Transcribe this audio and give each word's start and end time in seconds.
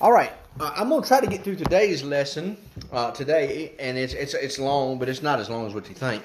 All 0.00 0.12
right, 0.12 0.32
uh, 0.58 0.72
I'm 0.74 0.88
gonna 0.88 1.06
try 1.06 1.20
to 1.20 1.26
get 1.26 1.44
through 1.44 1.54
today's 1.54 2.02
lesson 2.02 2.56
uh, 2.92 3.12
today, 3.12 3.74
and 3.78 3.96
it's 3.96 4.12
it's 4.12 4.34
it's 4.34 4.58
long, 4.58 4.98
but 4.98 5.08
it's 5.08 5.22
not 5.22 5.38
as 5.38 5.48
long 5.48 5.68
as 5.68 5.74
what 5.74 5.88
you 5.88 5.94
think. 5.94 6.24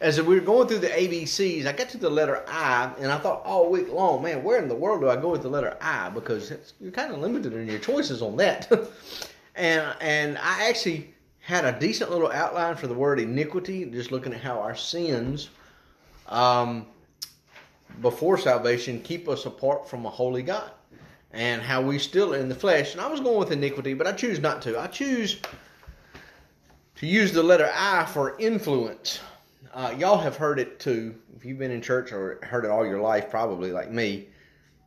As 0.00 0.20
we 0.20 0.34
were 0.34 0.44
going 0.44 0.68
through 0.68 0.80
the 0.80 0.88
ABCs, 0.88 1.64
I 1.64 1.72
got 1.72 1.88
to 1.90 1.98
the 1.98 2.10
letter 2.10 2.44
I, 2.46 2.92
and 3.00 3.10
I 3.10 3.18
thought 3.18 3.42
all 3.44 3.70
week 3.70 3.90
long, 3.90 4.22
man, 4.22 4.44
where 4.44 4.62
in 4.62 4.68
the 4.68 4.74
world 4.74 5.00
do 5.00 5.08
I 5.08 5.16
go 5.16 5.30
with 5.30 5.42
the 5.42 5.48
letter 5.48 5.76
I? 5.80 6.10
Because 6.10 6.52
you're 6.80 6.92
kind 6.92 7.12
of 7.12 7.18
limited 7.20 7.54
in 7.54 7.66
your 7.66 7.78
choices 7.78 8.20
on 8.20 8.36
that. 8.36 8.70
and 9.56 9.96
and 10.02 10.36
I 10.36 10.68
actually 10.68 11.14
had 11.40 11.64
a 11.64 11.78
decent 11.78 12.10
little 12.10 12.30
outline 12.30 12.76
for 12.76 12.88
the 12.88 12.94
word 12.94 13.20
iniquity, 13.20 13.86
just 13.86 14.12
looking 14.12 14.34
at 14.34 14.40
how 14.42 14.60
our 14.60 14.76
sins, 14.76 15.48
um, 16.26 16.84
before 18.02 18.36
salvation, 18.36 19.00
keep 19.00 19.30
us 19.30 19.46
apart 19.46 19.88
from 19.88 20.04
a 20.04 20.10
holy 20.10 20.42
God 20.42 20.70
and 21.32 21.62
how 21.62 21.82
we 21.82 21.98
still 21.98 22.32
in 22.32 22.48
the 22.48 22.54
flesh. 22.54 22.92
And 22.92 23.00
I 23.00 23.06
was 23.08 23.20
going 23.20 23.38
with 23.38 23.52
iniquity, 23.52 23.94
but 23.94 24.06
I 24.06 24.12
choose 24.12 24.40
not 24.40 24.62
to. 24.62 24.78
I 24.78 24.86
choose 24.86 25.40
to 26.96 27.06
use 27.06 27.32
the 27.32 27.42
letter 27.42 27.70
I 27.72 28.04
for 28.06 28.38
influence. 28.38 29.20
Uh, 29.72 29.94
y'all 29.98 30.18
have 30.18 30.36
heard 30.36 30.58
it 30.58 30.80
too. 30.80 31.14
If 31.36 31.44
you've 31.44 31.58
been 31.58 31.70
in 31.70 31.82
church 31.82 32.12
or 32.12 32.40
heard 32.42 32.64
it 32.64 32.70
all 32.70 32.86
your 32.86 33.00
life, 33.00 33.30
probably 33.30 33.70
like 33.70 33.90
me, 33.90 34.28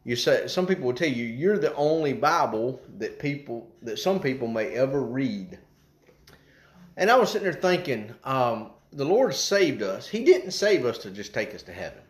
you 0.04 0.16
say 0.16 0.48
some 0.48 0.66
people 0.66 0.86
will 0.86 0.94
tell 0.94 1.08
you 1.08 1.24
you're 1.24 1.60
the 1.60 1.74
only 1.76 2.14
Bible 2.14 2.82
that 2.98 3.20
people 3.20 3.70
that 3.84 4.00
some 4.00 4.20
people 4.20 4.48
may 4.48 4.70
ever 4.72 5.02
read. 5.02 5.60
And 6.98 7.10
I 7.10 7.16
was 7.16 7.32
sitting 7.32 7.50
there 7.50 7.54
thinking, 7.54 8.14
um, 8.24 8.72
the 8.92 9.06
Lord 9.06 9.34
saved 9.34 9.82
us. 9.82 10.08
He 10.08 10.26
didn't 10.26 10.52
save 10.52 10.86
us 10.86 10.98
to 11.00 11.12
just 11.12 11.34
take 11.34 11.56
us 11.56 11.64
to 11.64 11.72
heaven. 11.72 12.02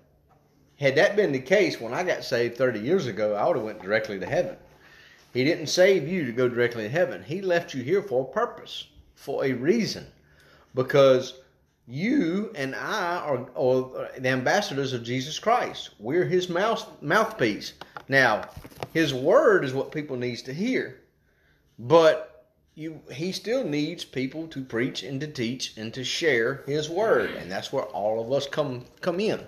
Had 0.81 0.95
that 0.95 1.16
been 1.16 1.31
the 1.31 1.40
case 1.40 1.80
when 1.80 1.94
I 1.94 2.03
got 2.03 2.23
saved 2.23 2.58
30 2.58 2.80
years 2.80 3.05
ago, 3.05 3.35
I 3.35 3.45
would 3.45 3.55
have 3.55 3.63
went 3.63 3.84
directly 3.84 4.20
to 4.20 4.26
heaven. 4.26 4.58
He 5.31 5.44
didn't 5.44 5.67
save 5.67 6.07
you 6.07 6.26
to 6.26 6.31
go 6.31 6.49
directly 6.49 6.84
to 6.84 6.90
heaven. 6.90 7.21
He 7.21 7.40
left 7.40 7.76
you 7.76 7.84
here 7.84 8.02
for 8.02 8.23
a 8.23 8.34
purpose, 8.34 8.88
for 9.13 9.46
a 9.46 9.54
reason. 9.54 10.07
Because 10.74 11.35
you 11.87 12.52
and 12.55 12.74
I 12.74 13.18
are, 13.18 13.48
are 13.55 14.09
the 14.18 14.29
ambassadors 14.29 14.91
of 14.91 15.04
Jesus 15.04 15.37
Christ. 15.37 15.91
We're 15.99 16.26
his 16.26 16.49
mouth, 16.49 16.90
mouthpiece. 16.99 17.74
Now, 18.07 18.49
his 18.91 19.13
word 19.13 19.63
is 19.63 19.76
what 19.76 19.91
people 19.91 20.18
needs 20.18 20.41
to 20.43 20.54
hear. 20.54 20.99
But 21.77 22.48
you 22.74 23.02
he 23.12 23.32
still 23.32 23.63
needs 23.63 24.04
people 24.04 24.48
to 24.48 24.63
preach 24.63 25.04
and 25.04 25.21
to 25.21 25.27
teach 25.27 25.77
and 25.77 25.93
to 25.93 26.04
share 26.04 26.63
his 26.65 26.90
word. 26.90 27.29
And 27.32 27.52
that's 27.52 27.71
where 27.71 27.84
all 27.84 28.20
of 28.20 28.32
us 28.32 28.48
come 28.48 28.85
come 29.02 29.20
in. 29.20 29.41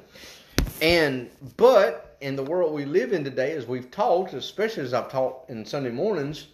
And 0.83 1.29
but 1.55 2.17
in 2.19 2.35
the 2.35 2.43
world 2.43 2.73
we 2.73 2.83
live 2.83 3.13
in 3.13 3.23
today, 3.23 3.53
as 3.53 3.65
we've 3.65 3.89
talked, 3.89 4.33
especially 4.33 4.83
as 4.83 4.93
I've 4.93 5.09
taught 5.09 5.45
in 5.47 5.65
Sunday 5.65 5.91
mornings, 5.91 6.47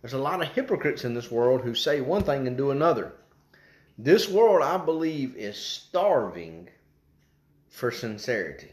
there's 0.00 0.14
a 0.14 0.18
lot 0.18 0.40
of 0.40 0.48
hypocrites 0.48 1.04
in 1.04 1.12
this 1.12 1.30
world 1.30 1.60
who 1.60 1.74
say 1.74 2.00
one 2.00 2.22
thing 2.22 2.46
and 2.46 2.56
do 2.56 2.70
another. 2.70 3.12
This 3.98 4.26
world, 4.26 4.62
I 4.62 4.78
believe, 4.78 5.36
is 5.36 5.58
starving 5.58 6.70
for 7.68 7.90
sincerity. 7.90 8.72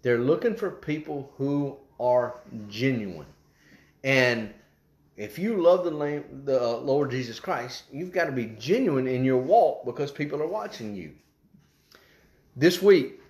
They're 0.00 0.18
looking 0.18 0.56
for 0.56 0.70
people 0.70 1.30
who 1.36 1.76
are 2.00 2.40
genuine. 2.70 3.26
And 4.04 4.54
if 5.18 5.38
you 5.38 5.60
love 5.60 5.84
the, 5.84 6.24
the 6.44 6.62
uh, 6.62 6.76
Lord 6.78 7.10
Jesus 7.10 7.38
Christ, 7.38 7.84
you've 7.92 8.12
got 8.12 8.24
to 8.24 8.32
be 8.32 8.56
genuine 8.58 9.06
in 9.06 9.22
your 9.22 9.38
walk 9.38 9.84
because 9.84 10.10
people 10.10 10.40
are 10.42 10.48
watching 10.48 10.96
you. 10.96 11.12
This 12.56 12.80
week, 12.80 13.20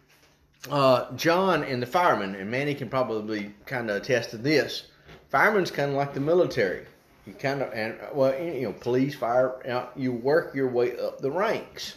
uh, 0.71 1.13
John 1.17 1.63
and 1.65 1.83
the 1.83 1.87
fireman, 1.87 2.35
and 2.35 2.51
Manny 2.51 2.75
can 2.75 2.89
probably 2.89 3.55
kind 3.67 3.91
of 3.91 3.97
attest 3.97 4.31
to 4.31 4.39
this. 4.39 4.85
Fireman's 5.29 5.71
kind 5.71 5.91
of 5.91 5.97
like 5.97 6.15
the 6.15 6.21
military. 6.21 6.87
You 7.27 7.33
kind 7.35 7.63
of 7.63 7.73
and 7.73 7.99
well, 8.13 8.39
you 8.39 8.63
know, 8.63 8.73
police, 8.73 9.15
fire. 9.15 9.89
You 9.97 10.13
work 10.13 10.55
your 10.55 10.69
way 10.69 10.99
up 10.99 11.21
the 11.21 11.31
ranks. 11.31 11.97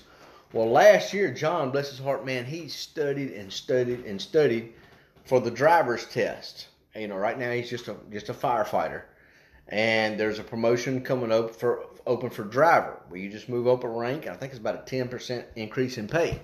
Well, 0.53 0.69
last 0.69 1.13
year, 1.13 1.31
John, 1.33 1.71
bless 1.71 1.89
his 1.89 1.99
heart, 1.99 2.25
man, 2.25 2.45
he 2.45 2.69
studied 2.69 3.33
and 3.33 3.51
studied 3.51 4.05
and 4.05 4.21
studied 4.21 4.73
for 5.25 5.41
the 5.41 5.51
driver's 5.51 6.05
test. 6.05 6.67
You 6.95 7.09
know, 7.09 7.17
right 7.17 7.37
now 7.37 7.51
he's 7.51 7.69
just 7.69 7.89
a 7.89 7.95
just 8.11 8.29
a 8.29 8.33
firefighter, 8.33 9.03
and 9.67 10.17
there's 10.17 10.39
a 10.39 10.43
promotion 10.43 11.01
coming 11.01 11.31
up 11.31 11.53
for 11.53 11.85
open 12.05 12.29
for 12.29 12.45
driver 12.45 13.01
where 13.09 13.19
you 13.19 13.29
just 13.29 13.49
move 13.49 13.67
up 13.67 13.83
a 13.83 13.89
rank. 13.89 14.27
I 14.27 14.35
think 14.35 14.53
it's 14.53 14.59
about 14.59 14.81
a 14.81 14.85
ten 14.85 15.09
percent 15.09 15.45
increase 15.55 15.97
in 15.97 16.07
pay. 16.07 16.39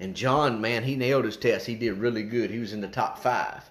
And 0.00 0.14
John, 0.14 0.60
man, 0.60 0.82
he 0.82 0.96
nailed 0.96 1.24
his 1.24 1.36
test. 1.36 1.66
He 1.66 1.74
did 1.74 1.98
really 1.98 2.22
good. 2.22 2.50
He 2.50 2.58
was 2.58 2.72
in 2.72 2.80
the 2.80 2.88
top 2.88 3.18
five. 3.18 3.70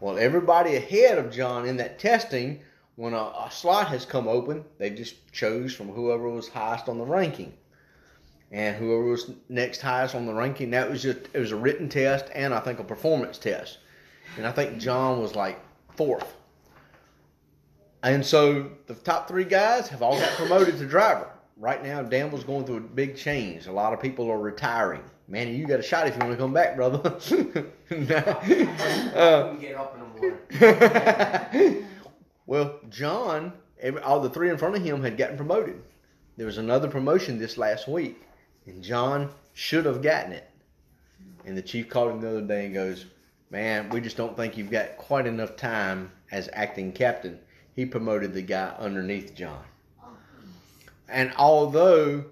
Well, 0.00 0.18
everybody 0.18 0.76
ahead 0.76 1.18
of 1.18 1.30
John 1.30 1.66
in 1.66 1.76
that 1.76 1.98
testing, 1.98 2.60
when 2.96 3.14
a, 3.14 3.18
a 3.18 3.48
slot 3.50 3.88
has 3.88 4.04
come 4.04 4.28
open, 4.28 4.64
they 4.78 4.90
just 4.90 5.32
chose 5.32 5.74
from 5.74 5.88
whoever 5.88 6.28
was 6.28 6.48
highest 6.48 6.88
on 6.88 6.98
the 6.98 7.04
ranking. 7.04 7.52
And 8.50 8.76
whoever 8.76 9.04
was 9.04 9.30
next 9.48 9.80
highest 9.80 10.14
on 10.14 10.26
the 10.26 10.34
ranking, 10.34 10.70
that 10.70 10.90
was 10.90 11.02
just 11.02 11.18
it 11.32 11.38
was 11.38 11.52
a 11.52 11.56
written 11.56 11.88
test 11.88 12.26
and 12.34 12.52
I 12.52 12.60
think 12.60 12.78
a 12.80 12.84
performance 12.84 13.38
test. 13.38 13.78
And 14.36 14.46
I 14.46 14.52
think 14.52 14.78
John 14.78 15.20
was 15.20 15.36
like 15.36 15.60
fourth. 15.96 16.34
And 18.02 18.24
so 18.24 18.70
the 18.86 18.94
top 18.94 19.28
three 19.28 19.44
guys 19.44 19.88
have 19.88 20.02
all 20.02 20.18
got 20.18 20.30
promoted 20.30 20.78
to 20.78 20.86
driver. 20.86 21.28
Right 21.58 21.82
now, 21.84 22.02
Danville's 22.02 22.44
going 22.44 22.64
through 22.64 22.78
a 22.78 22.80
big 22.80 23.16
change. 23.16 23.66
A 23.66 23.72
lot 23.72 23.92
of 23.92 24.00
people 24.00 24.30
are 24.30 24.38
retiring. 24.38 25.02
Manny, 25.30 25.54
you 25.54 25.64
got 25.64 25.78
a 25.78 25.82
shot 25.82 26.08
if 26.08 26.14
you 26.14 26.20
want 26.20 26.32
to 26.32 26.36
come 26.36 26.52
back, 26.52 26.74
brother. 26.74 26.98
uh, 29.14 29.54
well, 32.46 32.80
John, 32.90 33.52
all 34.02 34.20
the 34.20 34.30
three 34.30 34.50
in 34.50 34.58
front 34.58 34.74
of 34.74 34.82
him 34.82 35.04
had 35.04 35.16
gotten 35.16 35.36
promoted. 35.36 35.80
There 36.36 36.46
was 36.46 36.58
another 36.58 36.88
promotion 36.88 37.38
this 37.38 37.56
last 37.56 37.86
week, 37.86 38.20
and 38.66 38.82
John 38.82 39.30
should 39.54 39.84
have 39.84 40.02
gotten 40.02 40.32
it. 40.32 40.50
And 41.44 41.56
the 41.56 41.62
chief 41.62 41.88
called 41.88 42.10
him 42.10 42.20
the 42.20 42.28
other 42.28 42.42
day 42.42 42.64
and 42.66 42.74
goes, 42.74 43.06
Man, 43.50 43.88
we 43.90 44.00
just 44.00 44.16
don't 44.16 44.36
think 44.36 44.56
you've 44.56 44.70
got 44.70 44.96
quite 44.98 45.26
enough 45.26 45.54
time 45.56 46.10
as 46.32 46.48
acting 46.52 46.90
captain. 46.90 47.38
He 47.76 47.86
promoted 47.86 48.34
the 48.34 48.42
guy 48.42 48.74
underneath 48.78 49.36
John. 49.36 49.62
And 51.08 51.32
although 51.36 52.24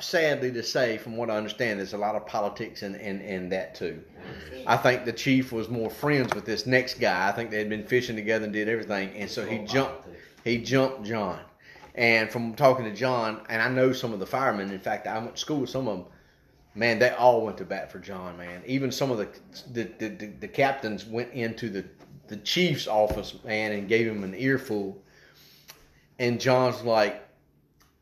sadly 0.00 0.50
to 0.52 0.62
say, 0.62 0.98
from 0.98 1.16
what 1.16 1.30
I 1.30 1.36
understand, 1.36 1.78
there's 1.78 1.92
a 1.92 1.98
lot 1.98 2.14
of 2.14 2.26
politics 2.26 2.82
in, 2.82 2.94
in, 2.96 3.20
in 3.20 3.48
that 3.50 3.74
too. 3.74 4.02
I 4.66 4.76
think 4.76 5.04
the 5.04 5.12
chief 5.12 5.52
was 5.52 5.68
more 5.68 5.90
friends 5.90 6.34
with 6.34 6.44
this 6.44 6.66
next 6.66 6.98
guy. 6.98 7.28
I 7.28 7.32
think 7.32 7.50
they 7.50 7.58
had 7.58 7.68
been 7.68 7.86
fishing 7.86 8.16
together 8.16 8.44
and 8.44 8.52
did 8.52 8.68
everything, 8.68 9.10
and 9.16 9.30
so 9.30 9.44
he 9.44 9.58
jumped. 9.58 10.08
He 10.44 10.58
jumped 10.58 11.04
John. 11.04 11.40
And 11.94 12.30
from 12.30 12.54
talking 12.54 12.84
to 12.86 12.92
John, 12.92 13.42
and 13.48 13.62
I 13.62 13.68
know 13.68 13.92
some 13.92 14.12
of 14.12 14.18
the 14.18 14.26
firemen. 14.26 14.70
In 14.70 14.80
fact, 14.80 15.06
I 15.06 15.18
went 15.18 15.36
to 15.36 15.40
school 15.40 15.60
with 15.60 15.70
some 15.70 15.86
of 15.86 15.98
them. 15.98 16.06
Man, 16.74 16.98
they 16.98 17.10
all 17.10 17.44
went 17.44 17.56
to 17.58 17.64
bat 17.64 17.92
for 17.92 18.00
John. 18.00 18.36
Man, 18.36 18.62
even 18.66 18.90
some 18.90 19.10
of 19.10 19.18
the 19.18 19.28
the, 19.72 19.84
the, 19.98 20.26
the 20.40 20.48
captains 20.48 21.04
went 21.04 21.32
into 21.32 21.68
the 21.68 21.84
the 22.26 22.36
chief's 22.38 22.88
office, 22.88 23.34
man, 23.44 23.72
and 23.72 23.88
gave 23.88 24.06
him 24.06 24.24
an 24.24 24.34
earful. 24.34 25.00
And 26.18 26.40
John's 26.40 26.82
like, 26.82 27.22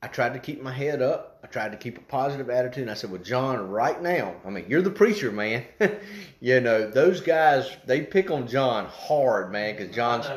I 0.02 0.06
tried 0.06 0.34
to 0.34 0.38
keep 0.38 0.62
my 0.62 0.72
head 0.72 1.02
up. 1.02 1.31
I 1.52 1.60
tried 1.60 1.72
to 1.72 1.76
keep 1.76 1.98
a 1.98 2.02
positive 2.02 2.48
attitude. 2.48 2.82
And 2.82 2.90
I 2.90 2.94
said, 2.94 3.10
Well, 3.10 3.20
John, 3.20 3.68
right 3.68 4.00
now, 4.00 4.36
I 4.46 4.48
mean, 4.48 4.64
you're 4.68 4.80
the 4.80 4.90
preacher, 4.90 5.30
man. 5.30 5.64
you 6.40 6.60
know, 6.60 6.88
those 6.88 7.20
guys, 7.20 7.70
they 7.84 8.00
pick 8.00 8.30
on 8.30 8.48
John 8.48 8.86
hard, 8.86 9.52
man, 9.52 9.76
because 9.76 9.94
John's 9.94 10.24
a 10.26 10.36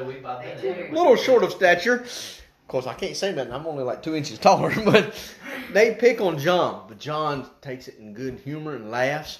little 0.91 1.15
short 1.15 1.43
of 1.43 1.51
stature. 1.51 2.01
Of 2.01 2.67
course, 2.67 2.85
I 2.85 2.95
can't 2.95 3.15
say 3.15 3.31
that. 3.31 3.49
I'm 3.49 3.65
only 3.65 3.85
like 3.85 4.03
two 4.03 4.13
inches 4.13 4.39
taller, 4.39 4.73
but 4.85 5.15
they 5.71 5.95
pick 5.95 6.19
on 6.19 6.37
John. 6.37 6.83
But 6.89 6.99
John 6.99 7.49
takes 7.61 7.87
it 7.87 7.97
in 7.97 8.13
good 8.13 8.41
humor 8.43 8.75
and 8.75 8.91
laughs. 8.91 9.39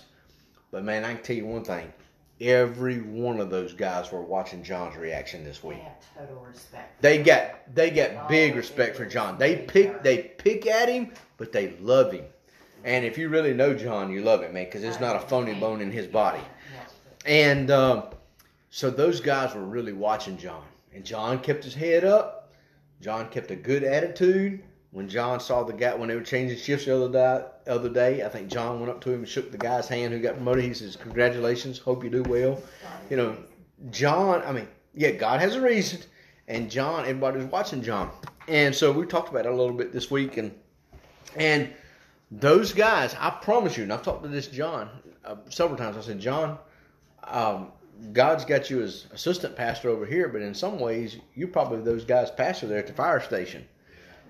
But 0.72 0.86
man, 0.86 1.04
I 1.04 1.16
can 1.16 1.24
tell 1.24 1.36
you 1.36 1.46
one 1.46 1.66
thing 1.66 1.92
every 2.42 3.00
one 3.00 3.40
of 3.40 3.50
those 3.50 3.74
guys 3.74 4.12
were 4.12 4.22
watching 4.22 4.64
John's 4.64 4.98
reaction 4.98 5.44
this 5.44 5.64
week. 5.64 5.80
They 6.18 6.26
total 6.26 6.46
respect. 6.46 7.02
They 7.02 7.24
got 7.24 7.74
they 7.74 7.90
got 7.90 8.28
big 8.28 8.56
respect 8.56 8.96
for 8.96 9.06
John. 9.06 9.38
They 9.38 9.58
pick 9.58 10.04
they 10.04 10.20
pick 10.20 10.68
at 10.68 10.90
him, 10.90 11.12
but 11.38 11.52
they 11.52 11.76
love 11.80 12.12
him. 12.12 12.26
And 12.84 13.04
if 13.04 13.18
you 13.18 13.30
really 13.30 13.54
know 13.54 13.74
John, 13.74 14.12
you 14.12 14.22
love 14.22 14.44
him, 14.44 14.54
man, 14.54 14.66
because 14.66 14.82
there's 14.82 15.00
not 15.00 15.16
a 15.16 15.20
phony 15.20 15.56
bone 15.56 15.82
in 15.82 15.92
his 15.92 16.06
body. 16.06 16.42
And 17.26 17.72
um, 17.72 18.04
so 18.70 18.92
those 18.92 19.20
guys 19.20 19.56
were 19.56 19.66
really 19.66 19.94
watching 19.94 20.38
John, 20.38 20.64
and 20.94 21.04
John 21.04 21.40
kept 21.40 21.64
his 21.64 21.74
head 21.74 22.04
up. 22.04 22.54
John 23.02 23.30
kept 23.30 23.50
a 23.50 23.56
good 23.56 23.84
attitude. 23.84 24.64
When 24.92 25.10
John 25.10 25.40
saw 25.40 25.64
the 25.64 25.74
guy 25.74 25.96
when 25.96 26.10
they 26.10 26.16
were 26.16 26.22
changing 26.22 26.58
shifts 26.58 26.86
the 26.86 26.96
other 26.96 27.12
day, 27.12 27.46
other 27.68 27.90
day, 27.90 28.24
I 28.24 28.30
think 28.30 28.50
John 28.50 28.80
went 28.80 28.92
up 28.92 29.02
to 29.02 29.12
him 29.12 29.20
and 29.20 29.28
shook 29.28 29.52
the 29.52 29.58
guy's 29.58 29.88
hand 29.88 30.14
who 30.14 30.20
got 30.20 30.36
promoted. 30.36 30.64
He 30.64 30.74
says, 30.74 30.96
"Congratulations, 30.96 31.80
hope 31.80 32.04
you 32.04 32.10
do 32.10 32.24
well." 32.24 32.62
You 33.10 33.18
know, 33.18 33.38
John. 33.92 34.44
I 34.44 34.52
mean, 34.52 34.68
yeah, 34.94 35.12
God 35.12 35.40
has 35.40 35.56
a 35.56 35.62
reason, 35.62 36.02
and 36.48 36.70
John. 36.70 37.02
Everybody 37.02 37.38
was 37.40 37.48
watching 37.48 37.82
John, 37.82 38.12
and 38.48 38.74
so 38.74 38.92
we 38.92 39.06
talked 39.06 39.30
about 39.30 39.46
it 39.46 39.52
a 39.52 39.56
little 39.56 39.76
bit 39.76 39.92
this 39.92 40.12
week, 40.12 40.38
and 40.38 40.54
and 41.36 41.74
those 42.32 42.74
guys, 42.74 43.16
I 43.20 43.30
promise 43.30 43.78
you, 43.78 43.84
and 43.84 43.94
I've 43.94 44.04
talked 44.04 44.24
to 44.24 44.30
this 44.30 44.48
John 44.48 44.90
uh, 45.24 45.36
several 45.50 45.78
times. 45.78 45.98
I 45.98 46.02
said, 46.02 46.20
John, 46.20 46.58
um, 47.24 47.72
God's 48.14 48.46
got 48.46 48.70
you 48.70 48.82
as 48.82 49.08
assistant 49.12 49.56
pastor 49.56 49.90
over 49.90 50.06
here, 50.06 50.28
but 50.28 50.42
in 50.42 50.54
some 50.54 50.80
ways, 50.80 51.18
you're 51.34 51.48
probably 51.48 51.82
those 51.82 52.04
guys 52.04 52.32
pastor 52.32 52.68
there 52.68 52.80
at 52.80 52.88
the 52.88 52.94
fire 52.94 53.22
station. 53.22 53.66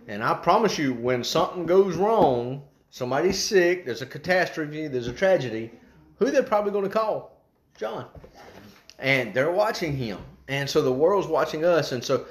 And 0.08 0.24
I 0.24 0.36
promise 0.36 0.78
you, 0.78 0.94
when 0.94 1.24
something 1.24 1.66
goes 1.66 1.96
wrong, 1.96 2.64
somebody's 2.96 3.38
sick, 3.38 3.86
there's 3.86 4.02
a 4.02 4.06
catastrophe, 4.06 4.88
there's 4.88 5.10
a 5.10 5.14
tragedy, 5.14 5.70
who 6.18 6.32
they're 6.32 6.42
probably 6.42 6.72
going 6.72 6.86
to 6.86 6.90
call? 6.90 7.42
John. 7.78 8.06
And 9.00 9.34
they're 9.34 9.52
watching 9.52 9.98
him. 9.98 10.20
And 10.48 10.70
so 10.70 10.82
the 10.82 10.94
world's 10.94 11.28
watching 11.28 11.66
us. 11.66 11.92
And 11.92 12.02
so 12.02 12.26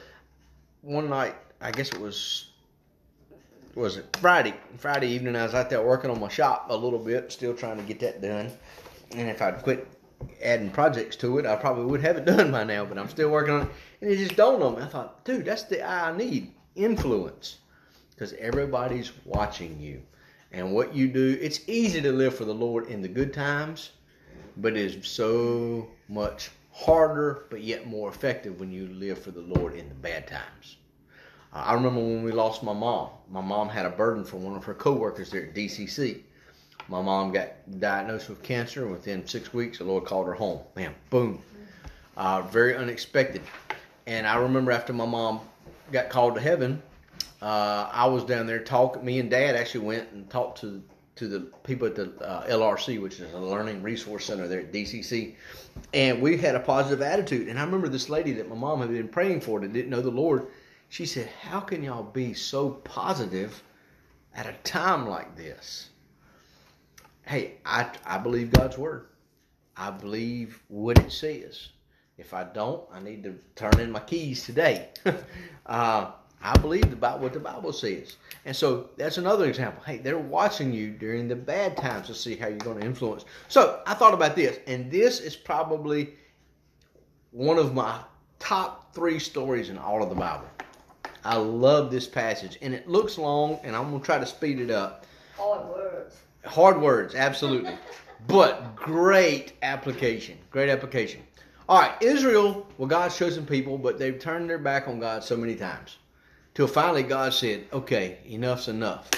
one 0.80 1.10
night, 1.10 1.34
I 1.60 1.70
guess 1.70 1.90
it 1.90 2.00
was 2.00 2.46
was 3.74 3.98
it 3.98 4.16
Friday? 4.16 4.54
Friday 4.78 5.08
evening, 5.08 5.36
I 5.36 5.42
was 5.42 5.52
out 5.52 5.68
there 5.68 5.82
working 5.82 6.10
on 6.10 6.18
my 6.18 6.28
shop 6.28 6.68
a 6.70 6.76
little 6.76 6.98
bit, 6.98 7.30
still 7.30 7.54
trying 7.54 7.76
to 7.76 7.82
get 7.82 8.00
that 8.00 8.22
done. 8.22 8.50
And 9.10 9.28
if 9.28 9.42
I'd 9.42 9.62
quit 9.62 9.86
adding 10.42 10.70
projects 10.70 11.16
to 11.16 11.38
it, 11.40 11.44
I 11.44 11.56
probably 11.56 11.84
would 11.84 12.00
have 12.00 12.16
it 12.16 12.24
done 12.24 12.50
by 12.50 12.64
now. 12.64 12.86
But 12.86 12.96
I'm 12.96 13.10
still 13.10 13.28
working 13.28 13.52
on 13.52 13.62
it, 13.62 13.68
and 14.00 14.10
it 14.10 14.16
just 14.16 14.36
dawned 14.36 14.62
on 14.62 14.76
me. 14.76 14.82
I 14.82 14.86
thought, 14.86 15.26
dude, 15.26 15.44
that's 15.44 15.64
the 15.64 15.82
eye 15.82 16.08
I 16.08 16.16
need 16.16 16.54
influence, 16.74 17.58
because 18.10 18.32
everybody's 18.34 19.12
watching 19.26 19.78
you, 19.78 20.00
and 20.54 20.72
what 20.72 20.94
you 20.94 21.08
do. 21.08 21.36
It's 21.40 21.60
easy 21.68 22.00
to 22.00 22.12
live 22.12 22.36
for 22.36 22.44
the 22.44 22.54
Lord 22.54 22.88
in 22.88 23.02
the 23.02 23.08
good 23.08 23.34
times, 23.34 23.90
but 24.56 24.76
it 24.76 24.94
is 24.94 25.06
so 25.06 25.88
much 26.08 26.50
harder, 26.72 27.46
but 27.50 27.62
yet 27.62 27.86
more 27.86 28.08
effective 28.08 28.60
when 28.60 28.70
you 28.70 28.86
live 28.86 29.18
for 29.18 29.32
the 29.32 29.40
Lord 29.40 29.74
in 29.74 29.88
the 29.88 29.94
bad 29.96 30.28
times. 30.28 30.76
I 31.52 31.74
remember 31.74 32.00
when 32.00 32.22
we 32.22 32.32
lost 32.32 32.62
my 32.62 32.72
mom. 32.72 33.10
My 33.30 33.40
mom 33.40 33.68
had 33.68 33.84
a 33.86 33.90
burden 33.90 34.24
for 34.24 34.36
one 34.36 34.56
of 34.56 34.64
her 34.64 34.74
coworkers 34.74 35.30
there 35.30 35.44
at 35.44 35.54
DCC. 35.54 36.22
My 36.88 37.00
mom 37.00 37.32
got 37.32 37.48
diagnosed 37.80 38.28
with 38.28 38.42
cancer, 38.42 38.82
and 38.82 38.92
within 38.92 39.26
six 39.26 39.52
weeks, 39.52 39.78
the 39.78 39.84
Lord 39.84 40.04
called 40.04 40.26
her 40.26 40.34
home. 40.34 40.60
Man, 40.76 40.94
boom. 41.10 41.40
Uh, 42.16 42.42
very 42.42 42.76
unexpected. 42.76 43.42
And 44.06 44.26
I 44.26 44.36
remember 44.36 44.70
after 44.70 44.92
my 44.92 45.06
mom 45.06 45.40
got 45.90 46.10
called 46.10 46.34
to 46.34 46.40
heaven, 46.40 46.82
uh, 47.44 47.90
I 47.92 48.06
was 48.06 48.24
down 48.24 48.46
there 48.46 48.60
talking. 48.60 49.04
Me 49.04 49.20
and 49.20 49.30
Dad 49.30 49.54
actually 49.56 49.84
went 49.86 50.10
and 50.12 50.28
talked 50.30 50.60
to 50.62 50.82
to 51.16 51.28
the 51.28 51.40
people 51.62 51.86
at 51.86 51.94
the 51.94 52.10
uh, 52.20 52.44
LRC, 52.48 53.00
which 53.00 53.20
is 53.20 53.32
a 53.34 53.38
Learning 53.38 53.80
Resource 53.82 54.24
Center 54.24 54.48
there 54.48 54.60
at 54.60 54.72
DCC, 54.72 55.36
and 55.92 56.20
we 56.20 56.36
had 56.36 56.56
a 56.56 56.60
positive 56.60 57.02
attitude. 57.02 57.46
And 57.46 57.56
I 57.56 57.64
remember 57.64 57.88
this 57.88 58.08
lady 58.08 58.32
that 58.32 58.48
my 58.48 58.56
mom 58.56 58.80
had 58.80 58.90
been 58.90 59.06
praying 59.06 59.42
for 59.42 59.60
that 59.60 59.72
didn't 59.72 59.90
know 59.90 60.00
the 60.00 60.10
Lord 60.10 60.48
she 60.94 61.06
said, 61.06 61.28
How 61.40 61.58
can 61.58 61.82
y'all 61.82 62.04
be 62.04 62.34
so 62.34 62.70
positive 62.70 63.64
at 64.32 64.46
a 64.46 64.52
time 64.62 65.08
like 65.08 65.34
this? 65.36 65.88
Hey, 67.22 67.54
I, 67.66 67.90
I 68.04 68.18
believe 68.18 68.52
God's 68.52 68.78
word. 68.78 69.08
I 69.76 69.90
believe 69.90 70.62
what 70.68 70.98
it 70.98 71.10
says. 71.10 71.70
If 72.16 72.32
I 72.32 72.44
don't, 72.44 72.88
I 72.92 73.00
need 73.00 73.24
to 73.24 73.34
turn 73.56 73.80
in 73.80 73.90
my 73.90 73.98
keys 73.98 74.44
today. 74.44 74.90
uh, 75.66 76.12
I 76.44 76.56
believe 76.58 76.92
about 76.92 77.20
what 77.20 77.32
the 77.32 77.40
Bible 77.40 77.72
says. 77.72 78.16
And 78.44 78.54
so 78.54 78.90
that's 78.96 79.18
another 79.18 79.46
example. 79.46 79.82
Hey, 79.82 79.96
they're 79.96 80.18
watching 80.18 80.72
you 80.72 80.90
during 80.90 81.26
the 81.26 81.36
bad 81.36 81.76
times 81.76 82.06
to 82.08 82.14
see 82.14 82.36
how 82.36 82.48
you're 82.48 82.58
going 82.58 82.80
to 82.80 82.86
influence. 82.86 83.24
So 83.48 83.80
I 83.86 83.94
thought 83.94 84.14
about 84.14 84.36
this, 84.36 84.58
and 84.66 84.90
this 84.90 85.20
is 85.20 85.34
probably 85.34 86.14
one 87.30 87.58
of 87.58 87.74
my 87.74 87.98
top 88.38 88.94
three 88.94 89.18
stories 89.18 89.70
in 89.70 89.78
all 89.78 90.02
of 90.02 90.10
the 90.10 90.14
Bible. 90.14 90.46
I 91.24 91.36
love 91.36 91.90
this 91.90 92.06
passage, 92.06 92.58
and 92.60 92.74
it 92.74 92.86
looks 92.86 93.16
long, 93.16 93.58
and 93.64 93.74
I'm 93.74 93.90
gonna 93.90 94.04
try 94.04 94.18
to 94.18 94.26
speed 94.26 94.60
it 94.60 94.70
up. 94.70 95.06
Hard 95.36 95.66
words. 95.66 96.16
Hard 96.44 96.80
words, 96.80 97.14
absolutely, 97.14 97.76
but 98.28 98.76
great 98.76 99.54
application. 99.62 100.36
Great 100.50 100.68
application. 100.68 101.22
All 101.66 101.80
right, 101.80 101.94
Israel 102.02 102.66
well, 102.76 102.86
God's 102.86 103.16
chosen 103.16 103.46
people, 103.46 103.78
but 103.78 103.98
they've 103.98 104.18
turned 104.18 104.50
their 104.50 104.58
back 104.58 104.86
on 104.86 105.00
God 105.00 105.24
so 105.24 105.34
many 105.36 105.56
times, 105.56 105.96
till 106.54 106.66
finally 106.66 107.02
God 107.02 107.34
said, 107.34 107.64
"Okay, 107.72 108.18
enough's 108.26 108.68
enough. 108.68 109.10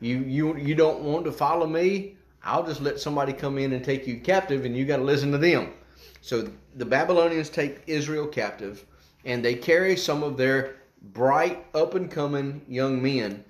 You 0.00 0.18
you 0.18 0.56
you 0.56 0.74
don't 0.74 1.02
want 1.02 1.24
to 1.24 1.32
follow 1.32 1.66
me? 1.66 2.16
I'll 2.42 2.64
just 2.64 2.80
let 2.80 3.00
somebody 3.00 3.32
come 3.32 3.58
in 3.58 3.72
and 3.72 3.84
take 3.84 4.06
you 4.06 4.20
captive, 4.20 4.64
and 4.64 4.76
you 4.76 4.84
got 4.84 4.98
to 4.98 5.02
listen 5.02 5.32
to 5.32 5.38
them." 5.38 5.72
So 6.20 6.50
the 6.74 6.84
Babylonians 6.84 7.50
take 7.50 7.82
Israel 7.86 8.26
captive, 8.26 8.84
and 9.24 9.44
they 9.44 9.54
carry 9.54 9.96
some 9.96 10.22
of 10.22 10.36
their 10.36 10.76
bright, 11.12 11.64
up 11.74 11.94
and 11.94 12.10
coming 12.10 12.62
young 12.68 13.02
men, 13.02 13.44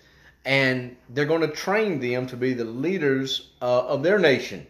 and 0.45 0.97
they're 1.11 1.25
going 1.25 1.41
to 1.41 1.49
train 1.49 2.01
them 2.01 2.27
to 2.27 2.37
be 2.37 2.55
the 2.55 2.65
leaders 2.65 3.51
uh, 3.63 3.87
of 3.87 4.03
their 4.03 4.19
nation. 4.19 4.67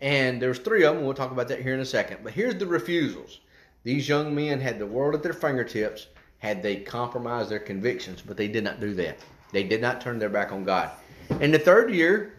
And 0.00 0.40
there's 0.40 0.58
three 0.58 0.84
of 0.84 0.94
them. 0.94 1.04
We'll 1.04 1.14
talk 1.14 1.30
about 1.30 1.48
that 1.48 1.62
here 1.62 1.74
in 1.74 1.80
a 1.80 1.86
second. 1.86 2.18
But 2.22 2.32
here's 2.32 2.56
the 2.56 2.66
refusals. 2.66 3.40
These 3.84 4.08
young 4.08 4.34
men 4.34 4.60
had 4.60 4.78
the 4.78 4.86
world 4.86 5.14
at 5.14 5.22
their 5.22 5.32
fingertips 5.32 6.08
had 6.44 6.62
they 6.62 6.76
compromised 6.76 7.48
their 7.48 7.58
convictions, 7.58 8.20
but 8.20 8.36
they 8.36 8.48
did 8.48 8.62
not 8.62 8.78
do 8.78 8.92
that. 8.92 9.16
They 9.50 9.62
did 9.62 9.80
not 9.80 10.02
turn 10.02 10.18
their 10.18 10.28
back 10.28 10.52
on 10.52 10.62
God. 10.62 10.90
In 11.40 11.50
the 11.50 11.58
third 11.58 11.90
year 11.90 12.34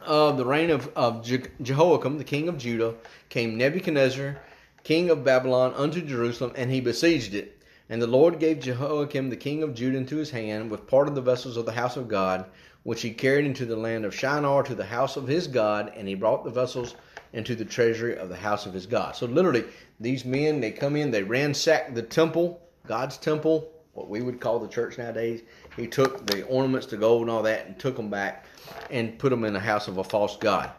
of 0.00 0.36
the 0.36 0.44
reign 0.44 0.68
of, 0.68 0.92
of 0.94 1.24
Jehoiakim, 1.62 2.18
the 2.18 2.24
king 2.24 2.46
of 2.46 2.58
Judah, 2.58 2.94
came 3.30 3.56
Nebuchadnezzar, 3.56 4.36
king 4.84 5.08
of 5.08 5.24
Babylon, 5.24 5.72
unto 5.76 6.02
Jerusalem, 6.02 6.52
and 6.56 6.70
he 6.70 6.82
besieged 6.82 7.32
it. 7.32 7.62
And 7.88 8.02
the 8.02 8.06
Lord 8.06 8.38
gave 8.38 8.60
Jehoiakim 8.60 9.30
the 9.30 9.36
king 9.36 9.62
of 9.62 9.74
Judah 9.74 9.96
into 9.96 10.16
his 10.16 10.28
hand, 10.28 10.70
with 10.70 10.86
part 10.86 11.08
of 11.08 11.14
the 11.14 11.22
vessels 11.22 11.56
of 11.56 11.64
the 11.64 11.72
house 11.72 11.96
of 11.96 12.08
God, 12.08 12.44
which 12.82 13.00
he 13.00 13.12
carried 13.14 13.46
into 13.46 13.64
the 13.64 13.76
land 13.76 14.04
of 14.04 14.14
Shinar 14.14 14.62
to 14.64 14.74
the 14.74 14.84
house 14.84 15.16
of 15.16 15.26
his 15.26 15.46
God, 15.46 15.90
and 15.96 16.06
he 16.06 16.14
brought 16.14 16.44
the 16.44 16.50
vessels 16.50 16.94
into 17.32 17.54
the 17.54 17.64
treasury 17.64 18.18
of 18.18 18.28
the 18.28 18.36
house 18.36 18.66
of 18.66 18.74
his 18.74 18.84
God. 18.84 19.16
So 19.16 19.24
literally, 19.24 19.64
these 20.00 20.26
men 20.26 20.60
they 20.60 20.70
come 20.70 20.96
in, 20.96 21.10
they 21.10 21.22
ransack 21.22 21.94
the 21.94 22.02
temple, 22.02 22.60
God's 22.86 23.16
temple, 23.16 23.70
what 23.94 24.08
we 24.08 24.22
would 24.22 24.40
call 24.40 24.58
the 24.58 24.68
church 24.68 24.98
nowadays. 24.98 25.42
He 25.76 25.86
took 25.86 26.26
the 26.26 26.44
ornaments, 26.44 26.86
the 26.86 26.96
gold, 26.96 27.22
and 27.22 27.30
all 27.30 27.42
that, 27.42 27.66
and 27.66 27.78
took 27.78 27.96
them 27.96 28.10
back 28.10 28.46
and 28.90 29.18
put 29.18 29.30
them 29.30 29.44
in 29.44 29.52
the 29.52 29.60
house 29.60 29.88
of 29.88 29.98
a 29.98 30.04
false 30.04 30.36
god. 30.36 30.70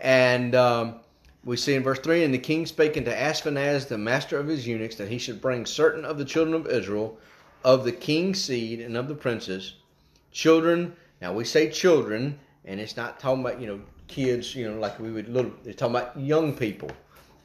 And 0.00 0.54
um, 0.54 1.00
we 1.44 1.56
see 1.56 1.74
in 1.74 1.82
verse 1.82 1.98
3 1.98 2.24
And 2.24 2.34
the 2.34 2.38
king 2.38 2.66
spake 2.66 2.96
unto 2.96 3.10
Ashpenaz, 3.10 3.88
the 3.88 3.98
master 3.98 4.38
of 4.38 4.46
his 4.46 4.66
eunuchs, 4.66 4.96
that 4.96 5.08
he 5.08 5.18
should 5.18 5.40
bring 5.40 5.66
certain 5.66 6.04
of 6.04 6.18
the 6.18 6.24
children 6.24 6.54
of 6.54 6.66
Israel, 6.66 7.18
of 7.64 7.84
the 7.84 7.92
king's 7.92 8.42
seed 8.42 8.80
and 8.80 8.96
of 8.96 9.08
the 9.08 9.14
princes, 9.14 9.74
children. 10.32 10.96
Now 11.20 11.32
we 11.32 11.44
say 11.44 11.70
children, 11.70 12.38
and 12.64 12.80
it's 12.80 12.96
not 12.96 13.20
talking 13.20 13.44
about, 13.44 13.60
you 13.60 13.66
know, 13.66 13.80
kids, 14.08 14.54
you 14.54 14.70
know, 14.70 14.78
like 14.78 14.98
we 14.98 15.10
would 15.10 15.28
little, 15.28 15.52
it's 15.64 15.78
talking 15.78 15.96
about 15.96 16.18
young 16.18 16.54
people, 16.54 16.90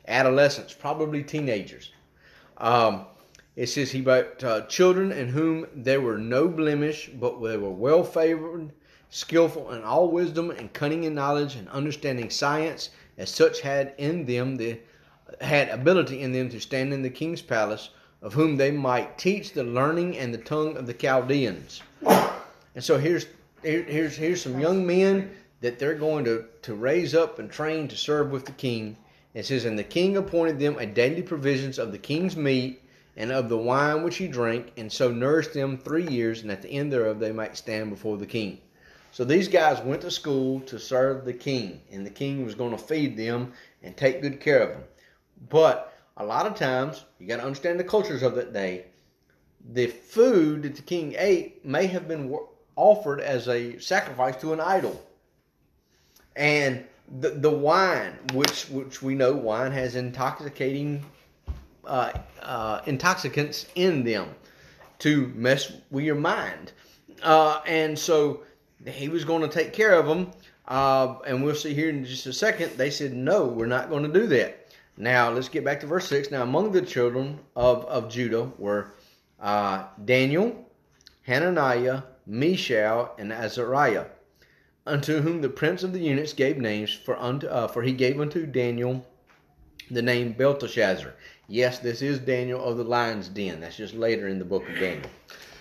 adolescents, 0.08 0.74
probably 0.74 1.24
teenagers. 1.24 1.92
Um, 2.58 3.06
it 3.58 3.68
says 3.68 3.90
he 3.90 4.02
brought 4.02 4.44
uh, 4.44 4.62
children 4.68 5.12
in 5.12 5.30
whom 5.30 5.66
there 5.74 6.00
were 6.00 6.20
no 6.20 6.48
blemish, 6.48 7.10
but 7.20 7.42
they 7.42 7.58
were 7.58 7.72
well 7.72 8.04
favored, 8.04 8.72
skillful 9.10 9.72
in 9.72 9.82
all 9.82 10.10
wisdom 10.12 10.52
and 10.52 10.72
cunning 10.74 11.06
in 11.06 11.16
knowledge 11.16 11.56
and 11.56 11.68
understanding 11.70 12.30
science 12.30 12.92
as 13.18 13.32
such 13.32 13.62
had 13.62 13.96
in 13.98 14.28
them 14.28 14.58
the 14.58 14.80
had 15.42 15.70
ability 15.70 16.22
in 16.22 16.32
them 16.32 16.50
to 16.50 16.60
stand 16.60 16.94
in 16.94 17.02
the 17.02 17.10
king's 17.10 17.42
palace, 17.42 17.90
of 18.22 18.36
whom 18.36 18.58
they 18.58 18.70
might 18.70 19.18
teach 19.18 19.54
the 19.54 19.64
learning 19.64 20.16
and 20.20 20.32
the 20.32 20.38
tongue 20.38 20.78
of 20.78 20.86
the 20.86 20.94
Chaldeans. 20.94 21.82
And 22.06 22.84
so 22.84 23.00
here's 23.00 23.26
here, 23.64 23.82
here's 23.82 24.16
here's 24.16 24.44
some 24.44 24.60
young 24.60 24.86
men 24.86 25.32
that 25.62 25.80
they're 25.80 25.96
going 25.96 26.26
to, 26.26 26.46
to 26.62 26.76
raise 26.76 27.16
up 27.16 27.40
and 27.40 27.50
train 27.50 27.88
to 27.88 27.98
serve 27.98 28.30
with 28.30 28.46
the 28.46 28.52
king. 28.52 28.96
It 29.34 29.48
says, 29.48 29.66
And 29.66 29.80
the 29.80 29.84
king 29.84 30.16
appointed 30.16 30.60
them 30.60 30.78
a 30.78 30.86
daily 30.86 31.24
provisions 31.24 31.80
of 31.80 31.92
the 31.92 31.98
king's 31.98 32.38
meat 32.38 32.84
and 33.18 33.32
of 33.32 33.50
the 33.50 33.58
wine 33.58 34.04
which 34.04 34.18
he 34.18 34.28
drank, 34.28 34.72
and 34.78 34.92
so 34.92 35.12
nourished 35.12 35.54
them 35.54 35.78
three 35.78 36.08
years, 36.08 36.44
and 36.44 36.52
at 36.52 36.62
the 36.62 36.70
end 36.70 36.94
thereof 36.94 37.20
they 37.20 37.32
might 37.32 37.58
stand 37.58 37.90
before 37.90 38.18
the 38.18 38.26
king. 38.26 38.60
So 39.12 39.24
these 39.26 39.48
guys 39.48 39.82
went 39.82 40.02
to 40.02 40.12
school 40.12 40.60
to 40.62 40.78
serve 40.78 41.26
the 41.26 41.34
king, 41.34 41.82
and 41.92 42.06
the 42.06 42.12
king 42.12 42.46
was 42.46 42.54
going 42.54 42.72
to 42.72 42.78
feed 42.78 43.18
them 43.18 43.54
and 43.82 43.98
take 43.98 44.22
good 44.22 44.40
care 44.40 44.62
of 44.62 44.70
them. 44.70 44.84
But 45.50 45.98
a 46.18 46.26
lot 46.26 46.46
of 46.46 46.56
times, 46.56 47.06
you 47.20 47.28
got 47.28 47.38
to 47.38 47.44
understand 47.44 47.80
the 47.80 47.84
cultures 47.84 48.22
of 48.22 48.36
that 48.36 48.54
day. 48.54 48.86
The 49.74 49.88
food 49.88 50.64
that 50.64 50.76
the 50.76 50.82
king 50.84 51.16
ate 51.18 51.66
may 51.66 51.88
have 51.88 52.08
been 52.08 52.38
offered 52.76 53.20
as 53.20 53.48
a 53.48 53.80
sacrifice 53.80 54.36
to 54.38 54.54
an 54.54 54.60
idol. 54.60 55.04
And 56.36 56.86
the, 57.20 57.30
the 57.30 57.50
wine, 57.50 58.14
which 58.34 58.66
which 58.66 59.02
we 59.02 59.16
know 59.16 59.34
wine 59.34 59.72
has 59.72 59.96
intoxicating 59.96 61.04
uh, 61.88 62.12
uh, 62.42 62.82
intoxicants 62.86 63.66
in 63.76 64.04
them 64.04 64.30
to 65.00 65.28
mess 65.36 65.72
with 65.90 66.04
your 66.04 66.16
mind. 66.16 66.74
Uh, 67.24 67.62
and 67.66 67.98
so 67.98 68.42
he 68.86 69.10
was 69.10 69.26
going 69.26 69.42
to 69.42 69.48
take 69.48 69.74
care 69.74 69.94
of 69.94 70.06
them. 70.06 70.32
Uh, 70.68 71.16
and 71.26 71.44
we'll 71.44 71.56
see 71.56 71.74
here 71.74 71.90
in 71.90 72.04
just 72.04 72.26
a 72.26 72.34
second. 72.34 72.72
They 72.78 72.90
said, 72.90 73.14
No, 73.14 73.46
we're 73.46 73.68
not 73.68 73.90
going 73.90 74.04
to 74.04 74.20
do 74.20 74.28
that. 74.28 74.68
Now, 74.98 75.32
let's 75.32 75.50
get 75.50 75.64
back 75.64 75.80
to 75.82 75.88
verse 75.88 76.08
6. 76.10 76.32
Now, 76.32 76.44
among 76.44 76.72
the 76.72 76.82
children 76.82 77.40
of, 77.56 77.86
of 77.86 78.10
Judah 78.10 78.52
were 78.58 78.92
uh, 79.40 79.86
Daniel, 80.04 80.68
Hananiah, 81.24 82.02
Mishael, 82.26 83.14
and 83.18 83.32
Azariah, 83.32 84.06
unto 84.86 85.22
whom 85.22 85.42
the 85.42 85.50
prince 85.50 85.84
of 85.84 85.94
the 85.94 86.00
eunuchs 86.00 86.34
gave 86.34 86.58
names, 86.58 86.92
for, 86.92 87.16
unto, 87.18 87.48
for 87.68 87.84
he 87.84 87.94
gave 87.94 88.20
unto 88.20 88.46
Daniel 88.46 89.06
the 89.92 90.02
name 90.02 90.34
Belteshazzar. 90.34 91.14
Yes, 91.50 91.80
this 91.80 92.02
is 92.02 92.20
Daniel 92.20 92.62
of 92.62 92.76
the 92.76 92.84
lion's 92.84 93.30
den. 93.30 93.62
That's 93.62 93.78
just 93.78 93.94
later 93.94 94.28
in 94.28 94.38
the 94.38 94.44
book 94.44 94.68
of 94.68 94.76
Daniel. 94.76 95.10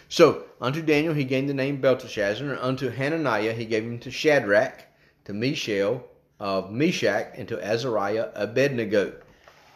So, 0.09 0.47
unto 0.61 0.83
Daniel 0.83 1.14
he 1.14 1.23
gave 1.23 1.47
the 1.47 1.55
name 1.55 1.81
Belteshazzar, 1.81 2.50
and 2.50 2.59
unto 2.59 2.90
Hananiah 2.90 3.52
he 3.52 3.66
gave 3.66 3.85
him 3.85 4.00
to 4.00 4.11
Shadrach, 4.11 4.85
to 5.26 5.33
Mishael 5.33 6.05
of 6.40 6.73
Meshach, 6.73 7.28
and 7.37 7.47
to 7.47 7.64
Azariah 7.64 8.31
Abednego. 8.35 9.14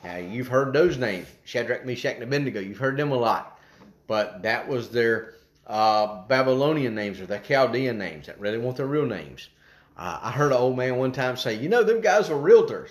Now, 0.02 0.16
you've 0.16 0.48
heard 0.48 0.72
those 0.72 0.98
names 0.98 1.28
Shadrach, 1.44 1.86
Meshach, 1.86 2.14
and 2.14 2.24
Abednego. 2.24 2.58
You've 2.58 2.78
heard 2.78 2.96
them 2.96 3.12
a 3.12 3.16
lot. 3.16 3.60
But 4.08 4.42
that 4.42 4.66
was 4.66 4.90
their 4.90 5.34
uh, 5.68 6.22
Babylonian 6.26 6.96
names 6.96 7.20
or 7.20 7.26
their 7.26 7.38
Chaldean 7.38 7.98
names. 7.98 8.26
That 8.26 8.40
really 8.40 8.58
weren't 8.58 8.78
their 8.78 8.86
real 8.86 9.06
names. 9.06 9.48
Uh, 9.96 10.18
I 10.22 10.32
heard 10.32 10.50
an 10.50 10.58
old 10.58 10.76
man 10.76 10.96
one 10.96 11.12
time 11.12 11.36
say, 11.36 11.54
You 11.54 11.68
know, 11.68 11.84
them 11.84 12.00
guys 12.00 12.30
are 12.30 12.34
realtors. 12.34 12.88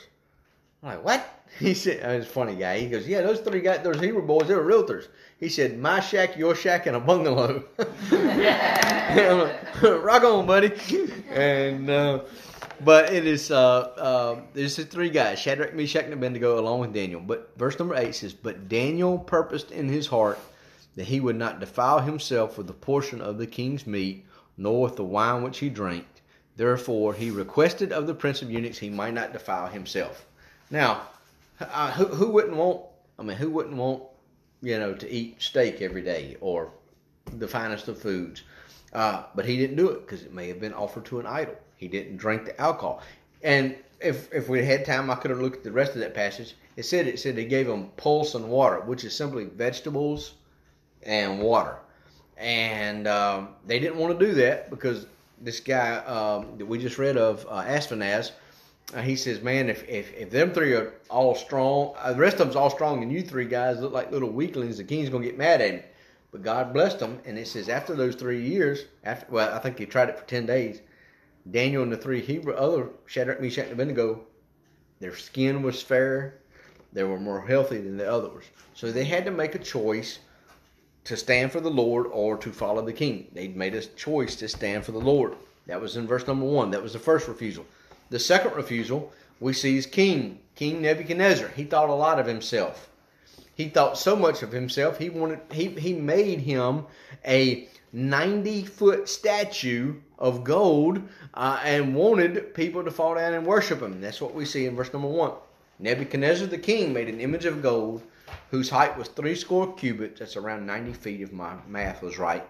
I'm 0.81 0.89
like, 0.89 1.03
What? 1.03 1.35
He 1.59 1.73
said, 1.73 2.01
oh, 2.03 2.11
"It's 2.11 2.27
a 2.27 2.29
funny 2.29 2.55
guy." 2.55 2.79
He 2.79 2.87
goes, 2.87 3.07
"Yeah, 3.07 3.21
those 3.21 3.39
three 3.39 3.61
guys, 3.61 3.83
those 3.83 3.99
Hebrew 3.99 4.21
boys, 4.21 4.47
they 4.47 4.53
were 4.53 4.63
realtors." 4.63 5.07
He 5.39 5.49
said, 5.49 5.79
"My 5.79 5.99
shack, 5.99 6.37
your 6.37 6.53
shack, 6.53 6.85
and 6.85 6.95
a 6.95 6.99
bungalow." 6.99 7.63
Rock 10.03 10.23
on, 10.23 10.45
buddy. 10.45 10.71
And 11.31 11.89
uh, 11.89 12.19
but 12.81 13.11
it 13.11 13.25
is 13.25 13.51
uh, 13.51 13.79
uh, 13.79 14.41
there's 14.53 14.75
the 14.75 14.85
three 14.85 15.09
guys, 15.09 15.39
Shadrach, 15.39 15.73
Meshach, 15.73 16.05
and 16.05 16.13
Abednego, 16.13 16.59
along 16.59 16.81
with 16.81 16.93
Daniel. 16.93 17.19
But 17.19 17.51
verse 17.57 17.77
number 17.79 17.95
eight 17.95 18.15
says, 18.15 18.33
"But 18.33 18.69
Daniel 18.69 19.17
purposed 19.17 19.71
in 19.71 19.89
his 19.89 20.07
heart 20.07 20.39
that 20.95 21.05
he 21.05 21.19
would 21.19 21.35
not 21.35 21.59
defile 21.59 21.99
himself 21.99 22.57
with 22.57 22.67
the 22.67 22.73
portion 22.73 23.21
of 23.21 23.37
the 23.37 23.47
king's 23.47 23.87
meat, 23.87 24.25
nor 24.55 24.83
with 24.83 24.95
the 24.95 25.03
wine 25.03 25.43
which 25.43 25.57
he 25.57 25.69
drank. 25.69 26.05
Therefore 26.55 27.15
he 27.15 27.31
requested 27.31 27.91
of 27.91 28.07
the 28.07 28.13
prince 28.13 28.41
of 28.41 28.51
eunuchs 28.51 28.77
he 28.77 28.89
might 28.89 29.15
not 29.15 29.33
defile 29.33 29.67
himself." 29.67 30.25
Now 30.71 31.01
uh, 31.59 31.91
who, 31.91 32.05
who 32.05 32.29
wouldn't 32.29 32.55
want? 32.55 32.81
I 33.17 33.23
mean, 33.23 33.37
who 33.37 33.49
wouldn't 33.49 33.75
want, 33.75 34.03
you 34.61 34.79
know, 34.79 34.93
to 34.93 35.09
eat 35.09 35.41
steak 35.41 35.81
every 35.81 36.01
day 36.01 36.37
or 36.39 36.71
the 37.37 37.47
finest 37.47 37.87
of 37.87 38.01
foods? 38.01 38.43
Uh, 38.93 39.23
but 39.35 39.45
he 39.45 39.57
didn't 39.57 39.75
do 39.75 39.89
it 39.89 40.05
because 40.05 40.23
it 40.23 40.33
may 40.33 40.47
have 40.47 40.59
been 40.59 40.73
offered 40.73 41.05
to 41.05 41.19
an 41.19 41.25
idol. 41.25 41.55
He 41.77 41.87
didn't 41.87 42.17
drink 42.17 42.45
the 42.45 42.59
alcohol. 42.59 43.01
And 43.43 43.75
if 43.99 44.33
if 44.33 44.49
we 44.49 44.65
had 44.65 44.85
time, 44.85 45.09
I 45.09 45.15
could 45.15 45.31
have 45.31 45.41
looked 45.41 45.57
at 45.57 45.63
the 45.63 45.71
rest 45.71 45.93
of 45.93 45.99
that 45.99 46.13
passage. 46.13 46.55
It 46.75 46.83
said 46.83 47.07
it 47.07 47.19
said 47.19 47.35
they 47.35 47.45
gave 47.45 47.67
him 47.67 47.89
pulse 47.97 48.35
and 48.35 48.49
water, 48.49 48.79
which 48.79 49.03
is 49.03 49.13
simply 49.13 49.45
vegetables 49.45 50.33
and 51.03 51.41
water. 51.41 51.77
And 52.37 53.07
um, 53.07 53.49
they 53.67 53.79
didn't 53.79 53.97
want 53.97 54.17
to 54.17 54.25
do 54.25 54.33
that 54.35 54.69
because 54.69 55.05
this 55.41 55.59
guy 55.59 55.97
um, 55.97 56.57
that 56.57 56.65
we 56.65 56.77
just 56.77 56.97
read 56.97 57.17
of, 57.17 57.45
uh, 57.49 57.63
Ashpenaz, 57.63 58.31
uh, 58.31 58.33
he 58.97 59.15
says, 59.15 59.41
"Man, 59.41 59.69
if, 59.69 59.87
if 59.87 60.13
if 60.15 60.29
them 60.31 60.51
three 60.51 60.73
are 60.73 60.93
all 61.09 61.35
strong, 61.35 61.93
uh, 61.97 62.13
the 62.13 62.19
rest 62.19 62.33
of 62.33 62.39
them's 62.39 62.55
all 62.55 62.69
strong, 62.69 63.03
and 63.03 63.11
you 63.11 63.21
three 63.21 63.45
guys 63.45 63.79
look 63.79 63.93
like 63.93 64.11
little 64.11 64.31
weaklings, 64.31 64.77
the 64.77 64.83
king's 64.83 65.09
gonna 65.09 65.23
get 65.23 65.37
mad 65.37 65.61
at 65.61 65.71
him." 65.71 65.83
But 66.31 66.43
God 66.43 66.73
blessed 66.73 66.99
them, 66.99 67.19
and 67.25 67.37
it 67.37 67.47
says 67.47 67.69
after 67.69 67.95
those 67.95 68.15
three 68.15 68.41
years, 68.41 68.85
after 69.03 69.31
well, 69.31 69.53
I 69.53 69.59
think 69.59 69.77
he 69.77 69.85
tried 69.85 70.09
it 70.09 70.19
for 70.19 70.25
ten 70.25 70.45
days. 70.45 70.81
Daniel 71.49 71.83
and 71.83 71.91
the 71.91 71.97
three 71.97 72.21
Hebrew 72.21 72.53
other 72.53 72.89
Shadrach, 73.05 73.41
Meshach, 73.41 73.65
and 73.65 73.73
Abednego, 73.73 74.21
their 74.99 75.15
skin 75.15 75.63
was 75.63 75.81
fairer, 75.81 76.35
they 76.91 77.03
were 77.03 77.19
more 77.19 77.41
healthy 77.41 77.77
than 77.77 77.97
the 77.97 78.11
others. 78.11 78.45
So 78.73 78.91
they 78.91 79.05
had 79.05 79.25
to 79.25 79.31
make 79.31 79.55
a 79.55 79.59
choice 79.59 80.19
to 81.05 81.17
stand 81.17 81.51
for 81.51 81.59
the 81.59 81.71
Lord 81.71 82.07
or 82.11 82.37
to 82.37 82.51
follow 82.51 82.83
the 82.83 82.93
king. 82.93 83.27
They'd 83.33 83.55
made 83.55 83.75
a 83.75 83.81
choice 83.81 84.35
to 84.37 84.47
stand 84.47 84.85
for 84.85 84.91
the 84.91 84.99
Lord. 84.99 85.35
That 85.67 85.81
was 85.81 85.97
in 85.97 86.07
verse 86.07 86.27
number 86.27 86.45
one. 86.45 86.71
That 86.71 86.83
was 86.83 86.93
the 86.93 86.99
first 86.99 87.27
refusal. 87.27 87.65
The 88.09 88.19
second 88.19 88.55
refusal 88.55 89.11
we 89.39 89.53
see 89.53 89.77
is 89.77 89.85
King, 89.85 90.39
King 90.55 90.81
Nebuchadnezzar. 90.81 91.49
He 91.49 91.63
thought 91.63 91.89
a 91.89 91.93
lot 91.93 92.19
of 92.19 92.25
himself. 92.25 92.89
He 93.53 93.69
thought 93.69 93.97
so 93.97 94.15
much 94.15 94.41
of 94.41 94.51
himself, 94.51 94.97
he 94.99 95.09
wanted 95.09 95.41
he, 95.51 95.67
he 95.67 95.93
made 95.93 96.39
him 96.39 96.85
a 97.25 97.67
90 97.91 98.63
foot 98.63 99.09
statue 99.09 99.95
of 100.17 100.43
gold 100.43 101.01
uh, 101.33 101.59
and 101.63 101.95
wanted 101.95 102.53
people 102.53 102.83
to 102.83 102.91
fall 102.91 103.15
down 103.15 103.33
and 103.33 103.45
worship 103.45 103.81
him. 103.81 103.99
That's 103.99 104.21
what 104.21 104.33
we 104.33 104.45
see 104.45 104.65
in 104.65 104.75
verse 104.75 104.93
number 104.93 105.07
one. 105.07 105.33
Nebuchadnezzar 105.79 106.47
the 106.47 106.57
king 106.57 106.93
made 106.93 107.09
an 107.09 107.19
image 107.19 107.45
of 107.45 107.61
gold 107.61 108.01
whose 108.51 108.69
height 108.69 108.97
was 108.97 109.07
three 109.09 109.35
score 109.35 109.73
cubits. 109.75 110.19
That's 110.19 110.37
around 110.37 110.65
90 110.65 110.93
feet 110.93 111.21
if 111.21 111.33
my 111.33 111.55
math 111.67 112.01
was 112.01 112.17
right. 112.17 112.47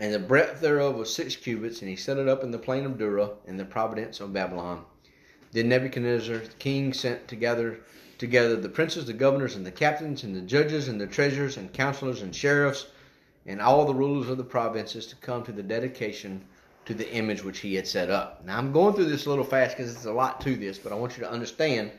And 0.00 0.14
the 0.14 0.18
breadth 0.18 0.62
thereof 0.62 0.94
was 0.94 1.14
six 1.14 1.36
cubits, 1.36 1.82
and 1.82 1.90
he 1.90 1.94
set 1.94 2.16
it 2.16 2.26
up 2.26 2.42
in 2.42 2.50
the 2.50 2.58
plain 2.58 2.86
of 2.86 2.96
Dura 2.96 3.32
in 3.46 3.58
the 3.58 3.66
province 3.66 4.18
of 4.18 4.32
Babylon. 4.32 4.86
Then 5.52 5.68
Nebuchadnezzar 5.68 6.38
the 6.38 6.48
king 6.58 6.94
sent 6.94 7.28
together 7.28 7.80
together 8.16 8.56
the 8.56 8.70
princes, 8.70 9.04
the 9.04 9.12
governors, 9.12 9.56
and 9.56 9.66
the 9.66 9.70
captains, 9.70 10.24
and 10.24 10.34
the 10.34 10.40
judges, 10.40 10.88
and 10.88 10.98
the 10.98 11.06
treasurers, 11.06 11.58
and 11.58 11.70
counselors, 11.74 12.22
and 12.22 12.34
sheriffs, 12.34 12.86
and 13.44 13.60
all 13.60 13.84
the 13.84 13.94
rulers 13.94 14.30
of 14.30 14.38
the 14.38 14.42
provinces 14.42 15.06
to 15.08 15.16
come 15.16 15.44
to 15.44 15.52
the 15.52 15.62
dedication 15.62 16.42
to 16.86 16.94
the 16.94 17.12
image 17.12 17.44
which 17.44 17.58
he 17.58 17.74
had 17.74 17.86
set 17.86 18.08
up. 18.08 18.42
Now 18.46 18.56
I'm 18.56 18.72
going 18.72 18.94
through 18.94 19.04
this 19.04 19.26
a 19.26 19.28
little 19.28 19.44
fast 19.44 19.76
because 19.76 19.94
it's 19.94 20.06
a 20.06 20.12
lot 20.12 20.40
to 20.40 20.56
this, 20.56 20.78
but 20.78 20.92
I 20.92 20.94
want 20.94 21.18
you 21.18 21.24
to 21.24 21.30
understand. 21.30 21.92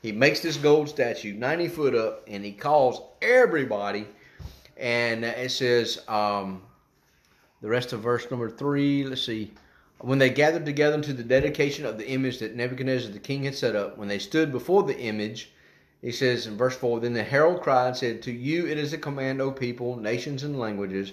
He 0.00 0.10
makes 0.10 0.40
this 0.40 0.56
gold 0.56 0.88
statue 0.88 1.34
90 1.34 1.68
foot 1.68 1.94
up, 1.94 2.22
and 2.26 2.42
he 2.42 2.52
calls 2.52 3.02
everybody, 3.20 4.06
and 4.78 5.22
it 5.22 5.50
says 5.50 6.00
um, 6.08 6.62
the 7.62 7.68
rest 7.68 7.92
of 7.92 8.00
verse 8.00 8.30
number 8.30 8.50
three. 8.50 9.04
Let's 9.04 9.22
see. 9.22 9.52
When 10.00 10.18
they 10.18 10.30
gathered 10.30 10.66
together 10.66 11.00
to 11.00 11.12
the 11.12 11.22
dedication 11.22 11.86
of 11.86 11.96
the 11.96 12.08
image 12.08 12.40
that 12.40 12.56
Nebuchadnezzar 12.56 13.12
the 13.12 13.20
king 13.20 13.44
had 13.44 13.54
set 13.54 13.76
up, 13.76 13.96
when 13.96 14.08
they 14.08 14.18
stood 14.18 14.50
before 14.50 14.82
the 14.82 14.98
image, 14.98 15.52
he 16.02 16.10
says 16.10 16.48
in 16.48 16.56
verse 16.56 16.76
4 16.76 16.98
Then 17.00 17.12
the 17.12 17.22
herald 17.22 17.62
cried 17.62 17.86
and 17.86 17.96
said, 17.96 18.22
To 18.22 18.32
you 18.32 18.66
it 18.66 18.76
is 18.76 18.92
a 18.92 18.98
command, 18.98 19.40
O 19.40 19.52
people, 19.52 19.96
nations, 19.96 20.42
and 20.42 20.58
languages, 20.58 21.12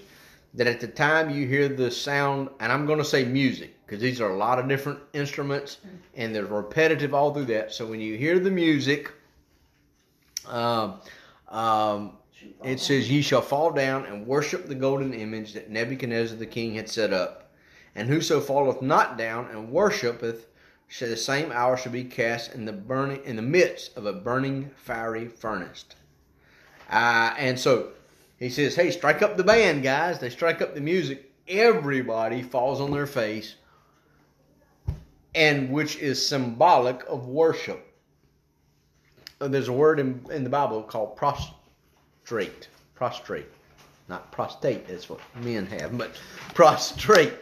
that 0.55 0.65
at 0.65 0.79
the 0.79 0.87
time 0.87 1.29
you 1.29 1.45
hear 1.45 1.69
the 1.69 1.91
sound, 1.91 2.49
and 2.59 2.71
I'm 2.71 2.87
going 2.87 2.97
to 2.97 3.05
say 3.05 3.23
music, 3.23 3.75
because 3.85 4.01
these 4.01 4.19
are 4.19 4.31
a 4.31 4.37
lot 4.37 4.57
of 4.57 4.67
different 4.67 4.99
instruments, 5.13 5.77
and 6.15 6.33
they're 6.33 6.45
repetitive 6.45 7.13
all 7.13 7.31
through 7.31 7.45
that. 7.45 7.71
So 7.71 7.85
when 7.85 8.01
you 8.01 8.17
hear 8.17 8.39
the 8.39 8.49
music, 8.49 9.11
um, 10.47 10.99
um, 11.47 12.17
it 12.63 12.79
says, 12.79 13.09
Ye 13.09 13.21
shall 13.21 13.41
fall 13.41 13.71
down 13.71 14.05
and 14.05 14.27
worship 14.27 14.67
the 14.67 14.75
golden 14.75 15.13
image 15.13 15.53
that 15.53 15.69
Nebuchadnezzar 15.69 16.37
the 16.37 16.45
king 16.45 16.75
had 16.75 16.89
set 16.89 17.13
up. 17.13 17.51
And 17.95 18.07
whoso 18.07 18.39
falleth 18.39 18.81
not 18.81 19.17
down 19.17 19.47
and 19.49 19.71
worshipeth, 19.71 20.47
shall 20.87 21.09
the 21.09 21.17
same 21.17 21.51
hour 21.51 21.77
shall 21.77 21.91
be 21.91 22.03
cast 22.03 22.53
in 22.53 22.65
the 22.65 22.73
burning 22.73 23.23
in 23.23 23.35
the 23.35 23.41
midst 23.41 23.95
of 23.95 24.05
a 24.05 24.13
burning 24.13 24.71
fiery 24.75 25.27
furnace. 25.27 25.85
Uh, 26.89 27.33
and 27.37 27.59
so 27.59 27.91
he 28.37 28.49
says, 28.49 28.75
"Hey, 28.75 28.89
strike 28.89 29.21
up 29.21 29.37
the 29.37 29.43
band, 29.43 29.83
guys." 29.83 30.19
They 30.19 30.29
strike 30.29 30.61
up 30.61 30.73
the 30.73 30.81
music. 30.81 31.31
Everybody 31.47 32.41
falls 32.41 32.81
on 32.81 32.91
their 32.91 33.07
face, 33.07 33.55
and 35.35 35.71
which 35.71 35.97
is 35.97 36.25
symbolic 36.25 37.03
of 37.07 37.27
worship. 37.27 37.85
Uh, 39.39 39.47
there's 39.47 39.67
a 39.67 39.73
word 39.73 39.99
in, 39.99 40.25
in 40.31 40.43
the 40.43 40.49
Bible 40.49 40.81
called 40.83 41.15
prostrate. 41.15 41.58
Prostrate, 42.95 43.47
not 44.07 44.31
prostate. 44.31 44.87
That's 44.87 45.09
what 45.09 45.19
men 45.41 45.65
have, 45.67 45.97
but 45.97 46.11
prostrate 46.53 47.33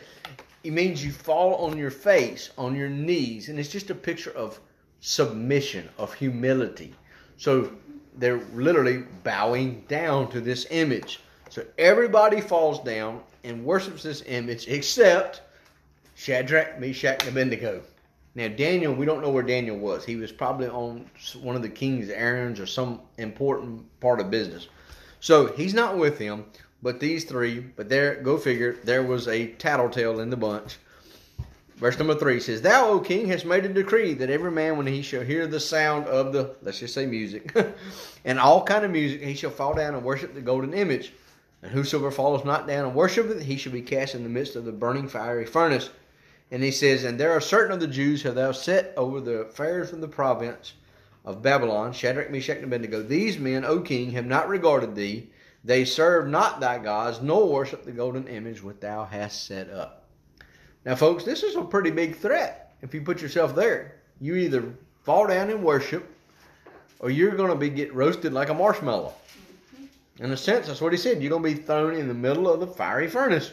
it 0.67 0.73
means 0.73 1.01
you 1.01 1.13
fall 1.13 1.55
on 1.65 1.77
your 1.77 1.91
face, 1.91 2.49
on 2.57 2.75
your 2.75 2.89
knees, 2.89 3.47
and 3.47 3.57
it's 3.57 3.69
just 3.69 3.89
a 3.89 3.95
picture 3.95 4.31
of 4.31 4.59
submission, 4.99 5.87
of 5.97 6.13
humility. 6.13 6.93
So 7.37 7.71
they're 8.17 8.43
literally 8.53 9.05
bowing 9.23 9.85
down 9.87 10.29
to 10.31 10.41
this 10.41 10.67
image. 10.69 11.21
So 11.49 11.63
everybody 11.77 12.41
falls 12.41 12.83
down 12.83 13.21
and 13.45 13.63
worships 13.63 14.03
this 14.03 14.23
image 14.25 14.67
except 14.67 15.41
Shadrach, 16.15 16.81
Meshach, 16.81 17.21
and 17.21 17.29
Abednego. 17.29 17.81
Now, 18.35 18.49
Daniel, 18.49 18.93
we 18.93 19.05
don't 19.05 19.21
know 19.21 19.29
where 19.29 19.43
Daniel 19.43 19.77
was. 19.77 20.03
He 20.03 20.17
was 20.17 20.33
probably 20.33 20.67
on 20.67 21.09
one 21.41 21.55
of 21.55 21.61
the 21.61 21.69
king's 21.69 22.09
errands 22.09 22.59
or 22.59 22.65
some 22.65 22.99
important 23.17 23.85
part 24.01 24.19
of 24.19 24.29
business. 24.29 24.67
So 25.19 25.47
he's 25.47 25.73
not 25.73 25.97
with 25.97 26.17
him. 26.17 26.45
But 26.81 26.99
these 26.99 27.25
three, 27.25 27.59
but 27.59 27.89
there, 27.89 28.21
go 28.21 28.37
figure, 28.37 28.77
there 28.83 29.03
was 29.03 29.27
a 29.27 29.47
tattletale 29.47 30.19
in 30.19 30.29
the 30.29 30.37
bunch. 30.37 30.77
Verse 31.77 31.97
number 31.97 32.15
three 32.15 32.39
says, 32.39 32.61
Thou, 32.61 32.89
O 32.89 32.99
king, 32.99 33.27
hast 33.27 33.45
made 33.45 33.65
a 33.65 33.69
decree 33.69 34.13
that 34.15 34.29
every 34.29 34.51
man, 34.51 34.77
when 34.77 34.87
he 34.87 35.01
shall 35.01 35.21
hear 35.21 35.47
the 35.47 35.59
sound 35.59 36.05
of 36.07 36.33
the, 36.33 36.55
let's 36.61 36.79
just 36.79 36.93
say 36.93 37.05
music, 37.05 37.55
and 38.25 38.39
all 38.39 38.63
kind 38.63 38.83
of 38.83 38.91
music, 38.91 39.21
he 39.21 39.35
shall 39.35 39.51
fall 39.51 39.73
down 39.73 39.93
and 39.93 40.03
worship 40.03 40.33
the 40.33 40.41
golden 40.41 40.73
image. 40.73 41.13
And 41.61 41.71
whosoever 41.71 42.11
falls 42.11 42.45
not 42.45 42.67
down 42.67 42.85
and 42.85 42.95
worshipeth, 42.95 43.41
he 43.41 43.57
shall 43.57 43.73
be 43.73 43.81
cast 43.81 44.15
in 44.15 44.23
the 44.23 44.29
midst 44.29 44.55
of 44.55 44.65
the 44.65 44.71
burning 44.71 45.07
fiery 45.07 45.45
furnace. 45.45 45.89
And 46.51 46.63
he 46.63 46.71
says, 46.71 47.03
And 47.03 47.19
there 47.19 47.31
are 47.31 47.41
certain 47.41 47.73
of 47.73 47.79
the 47.79 47.87
Jews 47.87 48.23
have 48.23 48.35
thou 48.35 48.51
set 48.51 48.93
over 48.95 49.19
the 49.19 49.39
affairs 49.39 49.91
of 49.91 50.01
the 50.01 50.07
province 50.07 50.73
of 51.27 51.41
Babylon, 51.41 51.91
Shadrach, 51.91 52.31
Meshach, 52.31 52.55
and 52.55 52.63
Abednego. 52.63 53.03
These 53.03 53.37
men, 53.37 53.65
O 53.65 53.81
king, 53.81 54.11
have 54.11 54.25
not 54.25 54.47
regarded 54.47 54.95
thee, 54.95 55.29
they 55.61 55.83
serve 55.83 56.29
not 56.29 56.61
thy 56.61 56.79
gods, 56.79 57.21
nor 57.21 57.51
worship 57.51 57.83
the 57.83 57.91
golden 57.91 58.29
image 58.29 58.63
which 58.63 58.79
thou 58.79 59.03
hast 59.03 59.45
set 59.45 59.69
up. 59.69 60.05
Now, 60.85 60.95
folks, 60.95 61.25
this 61.25 61.43
is 61.43 61.57
a 61.57 61.63
pretty 61.65 61.91
big 61.91 62.15
threat 62.15 62.73
if 62.81 62.93
you 62.93 63.01
put 63.01 63.21
yourself 63.21 63.53
there. 63.53 63.97
You 64.21 64.35
either 64.35 64.73
fall 65.03 65.27
down 65.27 65.49
and 65.49 65.61
worship 65.61 66.09
or 66.99 67.09
you're 67.09 67.35
going 67.35 67.49
to 67.49 67.57
be 67.57 67.69
get 67.69 67.93
roasted 67.93 68.31
like 68.31 68.47
a 68.47 68.53
marshmallow. 68.53 69.13
In 70.19 70.31
a 70.31 70.37
sense, 70.37 70.67
that's 70.67 70.79
what 70.79 70.93
he 70.93 70.97
said. 70.97 71.21
You're 71.21 71.37
going 71.37 71.43
to 71.43 71.59
be 71.59 71.61
thrown 71.61 71.93
in 71.95 72.07
the 72.07 72.13
middle 72.13 72.49
of 72.49 72.61
the 72.61 72.67
fiery 72.67 73.09
furnace. 73.09 73.51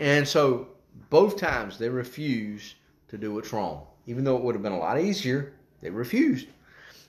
And 0.00 0.26
so 0.26 0.68
both 1.10 1.36
times 1.36 1.78
they 1.78 1.90
refused 1.90 2.76
to 3.08 3.18
do 3.18 3.34
what's 3.34 3.52
wrong. 3.52 3.86
Even 4.06 4.24
though 4.24 4.38
it 4.38 4.42
would 4.42 4.54
have 4.54 4.62
been 4.62 4.72
a 4.72 4.78
lot 4.78 4.98
easier, 4.98 5.52
they 5.82 5.90
refused. 5.90 6.46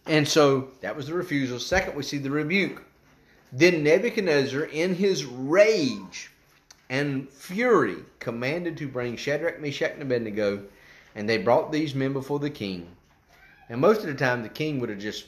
And 0.06 0.28
so 0.28 0.70
that 0.82 0.96
was 0.96 1.08
the 1.08 1.14
refusal. 1.14 1.60
Second, 1.60 1.96
we 1.96 2.04
see 2.04 2.18
the 2.18 2.32
rebuke. 2.32 2.84
Then 3.52 3.84
Nebuchadnezzar, 3.84 4.64
in 4.64 4.96
his 4.96 5.26
rage 5.26 6.32
and 6.90 7.30
fury, 7.30 7.98
commanded 8.20 8.78
to 8.78 8.88
bring 8.88 9.16
Shadrach, 9.16 9.60
Meshach, 9.60 9.94
and 9.94 10.02
Abednego, 10.02 10.64
and 11.16 11.28
they 11.28 11.38
brought 11.38 11.72
these 11.72 11.96
men 11.96 12.14
before 12.14 12.40
the 12.40 12.50
king. 12.50 12.88
And 13.70 13.82
most 13.82 14.02
of 14.02 14.08
the 14.08 14.16
time, 14.16 14.42
the 14.42 14.50
king 14.50 14.80
would 14.80 14.90
have 14.90 15.00
just 15.00 15.28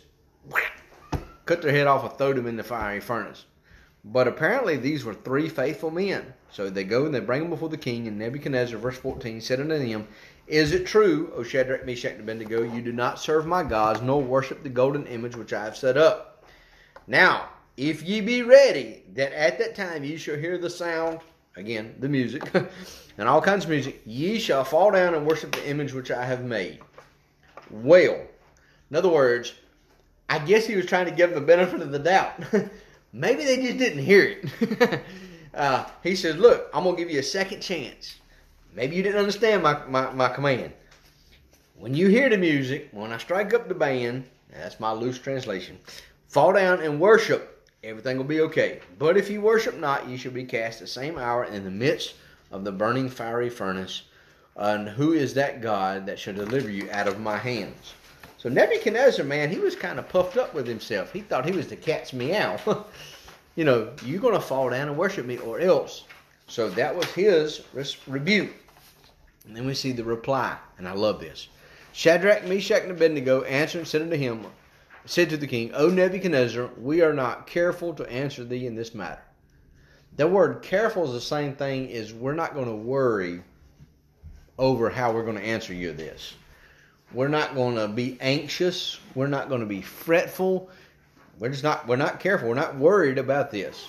cut 1.45 1.61
their 1.61 1.71
head 1.71 1.87
off 1.87 2.03
and 2.03 2.17
thrown 2.17 2.35
them 2.35 2.47
in 2.47 2.57
the 2.57 2.63
fiery 2.63 2.99
furnace. 2.99 3.45
But 4.03 4.27
apparently, 4.27 4.77
these 4.77 5.05
were 5.05 5.13
three 5.13 5.47
faithful 5.47 5.91
men. 5.91 6.33
So 6.49 6.69
they 6.69 6.83
go 6.83 7.05
and 7.05 7.13
they 7.13 7.19
bring 7.19 7.41
them 7.41 7.49
before 7.49 7.69
the 7.69 7.77
king. 7.77 8.07
And 8.07 8.17
Nebuchadnezzar, 8.17 8.77
verse 8.79 8.97
14, 8.97 9.41
said 9.41 9.59
unto 9.59 9.77
them, 9.77 10.07
Is 10.47 10.71
it 10.71 10.87
true, 10.87 11.31
O 11.35 11.43
Shadrach, 11.43 11.85
Meshach, 11.85 12.13
and 12.13 12.21
Abednego, 12.21 12.63
you 12.63 12.81
do 12.81 12.91
not 12.91 13.19
serve 13.19 13.45
my 13.45 13.63
gods, 13.63 14.01
nor 14.01 14.21
worship 14.21 14.63
the 14.63 14.69
golden 14.69 15.05
image 15.05 15.35
which 15.35 15.53
I 15.53 15.63
have 15.63 15.77
set 15.77 15.97
up? 15.97 16.43
Now, 17.07 17.49
if 17.77 18.03
ye 18.03 18.21
be 18.21 18.41
ready, 18.41 19.03
that 19.13 19.33
at 19.33 19.59
that 19.59 19.75
time 19.75 20.03
ye 20.03 20.17
shall 20.17 20.35
hear 20.35 20.57
the 20.57 20.69
sound, 20.69 21.19
again, 21.55 21.95
the 21.99 22.09
music, 22.09 22.43
and 23.17 23.29
all 23.29 23.41
kinds 23.41 23.65
of 23.65 23.69
music, 23.69 24.01
ye 24.05 24.39
shall 24.39 24.63
fall 24.63 24.91
down 24.91 25.13
and 25.13 25.27
worship 25.27 25.51
the 25.51 25.69
image 25.69 25.93
which 25.93 26.11
I 26.11 26.25
have 26.25 26.43
made. 26.43 26.79
Well, 27.69 28.19
in 28.89 28.97
other 28.97 29.09
words, 29.09 29.53
I 30.27 30.39
guess 30.39 30.65
he 30.65 30.75
was 30.75 30.85
trying 30.85 31.05
to 31.05 31.11
give 31.11 31.29
them 31.29 31.39
the 31.39 31.45
benefit 31.45 31.81
of 31.81 31.91
the 31.91 31.99
doubt. 31.99 32.43
Maybe 33.13 33.43
they 33.43 33.57
just 33.57 33.77
didn't 33.77 34.03
hear 34.03 34.37
it. 34.41 35.01
uh, 35.53 35.85
he 36.01 36.15
says, 36.15 36.37
Look, 36.37 36.69
I'm 36.73 36.83
going 36.83 36.95
to 36.95 37.01
give 37.01 37.11
you 37.11 37.19
a 37.19 37.23
second 37.23 37.61
chance. 37.61 38.15
Maybe 38.73 38.95
you 38.95 39.03
didn't 39.03 39.19
understand 39.19 39.63
my, 39.63 39.85
my, 39.87 40.11
my 40.11 40.29
command. 40.29 40.71
When 41.75 41.93
you 41.93 42.07
hear 42.07 42.29
the 42.29 42.37
music, 42.37 42.89
when 42.91 43.11
I 43.11 43.17
strike 43.17 43.53
up 43.53 43.67
the 43.67 43.75
band, 43.75 44.25
that's 44.51 44.79
my 44.79 44.91
loose 44.91 45.19
translation, 45.19 45.79
fall 46.27 46.53
down 46.53 46.81
and 46.81 46.99
worship. 46.99 47.67
Everything 47.83 48.17
will 48.17 48.23
be 48.23 48.41
okay. 48.41 48.79
But 48.99 49.17
if 49.17 49.29
you 49.29 49.41
worship 49.41 49.77
not, 49.77 50.07
you 50.07 50.17
shall 50.17 50.31
be 50.31 50.45
cast 50.45 50.79
the 50.79 50.87
same 50.87 51.17
hour 51.17 51.45
in 51.45 51.63
the 51.63 51.71
midst 51.71 52.13
of 52.51 52.63
the 52.63 52.71
burning 52.71 53.09
fiery 53.09 53.49
furnace. 53.49 54.03
And 54.55 54.87
who 54.87 55.13
is 55.13 55.33
that 55.33 55.61
God 55.61 56.05
that 56.05 56.19
shall 56.19 56.35
deliver 56.35 56.69
you 56.69 56.89
out 56.91 57.07
of 57.07 57.19
my 57.19 57.37
hands? 57.37 57.93
So 58.41 58.49
Nebuchadnezzar, 58.49 59.23
man, 59.23 59.51
he 59.51 59.59
was 59.59 59.75
kind 59.75 59.99
of 59.99 60.09
puffed 60.09 60.35
up 60.35 60.55
with 60.55 60.65
himself. 60.65 61.13
He 61.13 61.21
thought 61.21 61.45
he 61.45 61.55
was 61.55 61.67
the 61.67 61.75
cat's 61.75 62.11
meow. 62.11 62.57
you 63.55 63.63
know, 63.63 63.93
you're 64.03 64.19
going 64.19 64.33
to 64.33 64.41
fall 64.41 64.71
down 64.71 64.87
and 64.87 64.97
worship 64.97 65.27
me 65.27 65.37
or 65.37 65.59
else. 65.59 66.05
So 66.47 66.67
that 66.71 66.95
was 66.95 67.05
his 67.11 67.61
rebuke. 68.07 68.49
And 69.45 69.55
then 69.55 69.67
we 69.67 69.75
see 69.75 69.91
the 69.91 70.03
reply, 70.03 70.57
and 70.79 70.87
I 70.87 70.93
love 70.93 71.19
this. 71.19 71.49
Shadrach, 71.93 72.43
Meshach, 72.45 72.81
and 72.81 72.91
Abednego 72.91 73.43
answered 73.43 73.77
and 73.77 73.87
said 73.87 74.01
unto 74.01 74.15
him, 74.15 74.47
said 75.05 75.29
to 75.29 75.37
the 75.37 75.45
king, 75.45 75.71
O 75.75 75.89
Nebuchadnezzar, 75.89 76.71
we 76.79 77.03
are 77.03 77.13
not 77.13 77.45
careful 77.45 77.93
to 77.93 78.11
answer 78.11 78.43
thee 78.43 78.65
in 78.65 78.73
this 78.73 78.95
matter. 78.95 79.21
The 80.15 80.27
word 80.27 80.63
careful 80.63 81.05
is 81.05 81.13
the 81.13 81.21
same 81.21 81.53
thing 81.53 81.91
as 81.91 82.11
we're 82.11 82.33
not 82.33 82.55
going 82.55 82.65
to 82.65 82.75
worry 82.75 83.43
over 84.57 84.89
how 84.89 85.11
we're 85.11 85.25
going 85.25 85.37
to 85.37 85.45
answer 85.45 85.75
you 85.75 85.93
this. 85.93 86.33
We're 87.13 87.27
not 87.27 87.55
going 87.55 87.75
to 87.75 87.87
be 87.87 88.17
anxious. 88.21 88.99
We're 89.15 89.27
not 89.27 89.49
going 89.49 89.61
to 89.61 89.67
be 89.67 89.81
fretful. 89.81 90.69
We're 91.39 91.49
just 91.49 91.63
not 91.63 91.87
we're 91.87 91.97
not 91.97 92.19
careful. 92.19 92.47
We're 92.47 92.55
not 92.55 92.77
worried 92.77 93.17
about 93.17 93.51
this. 93.51 93.87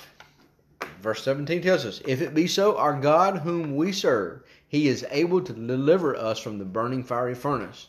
Verse 1.00 1.22
17 1.22 1.62
tells 1.62 1.84
us, 1.84 2.00
If 2.06 2.20
it 2.20 2.34
be 2.34 2.46
so, 2.46 2.76
our 2.76 2.98
God 2.98 3.38
whom 3.38 3.76
we 3.76 3.92
serve, 3.92 4.42
he 4.66 4.88
is 4.88 5.06
able 5.10 5.40
to 5.40 5.52
deliver 5.52 6.16
us 6.16 6.38
from 6.38 6.58
the 6.58 6.64
burning 6.64 7.04
fiery 7.04 7.34
furnace, 7.34 7.88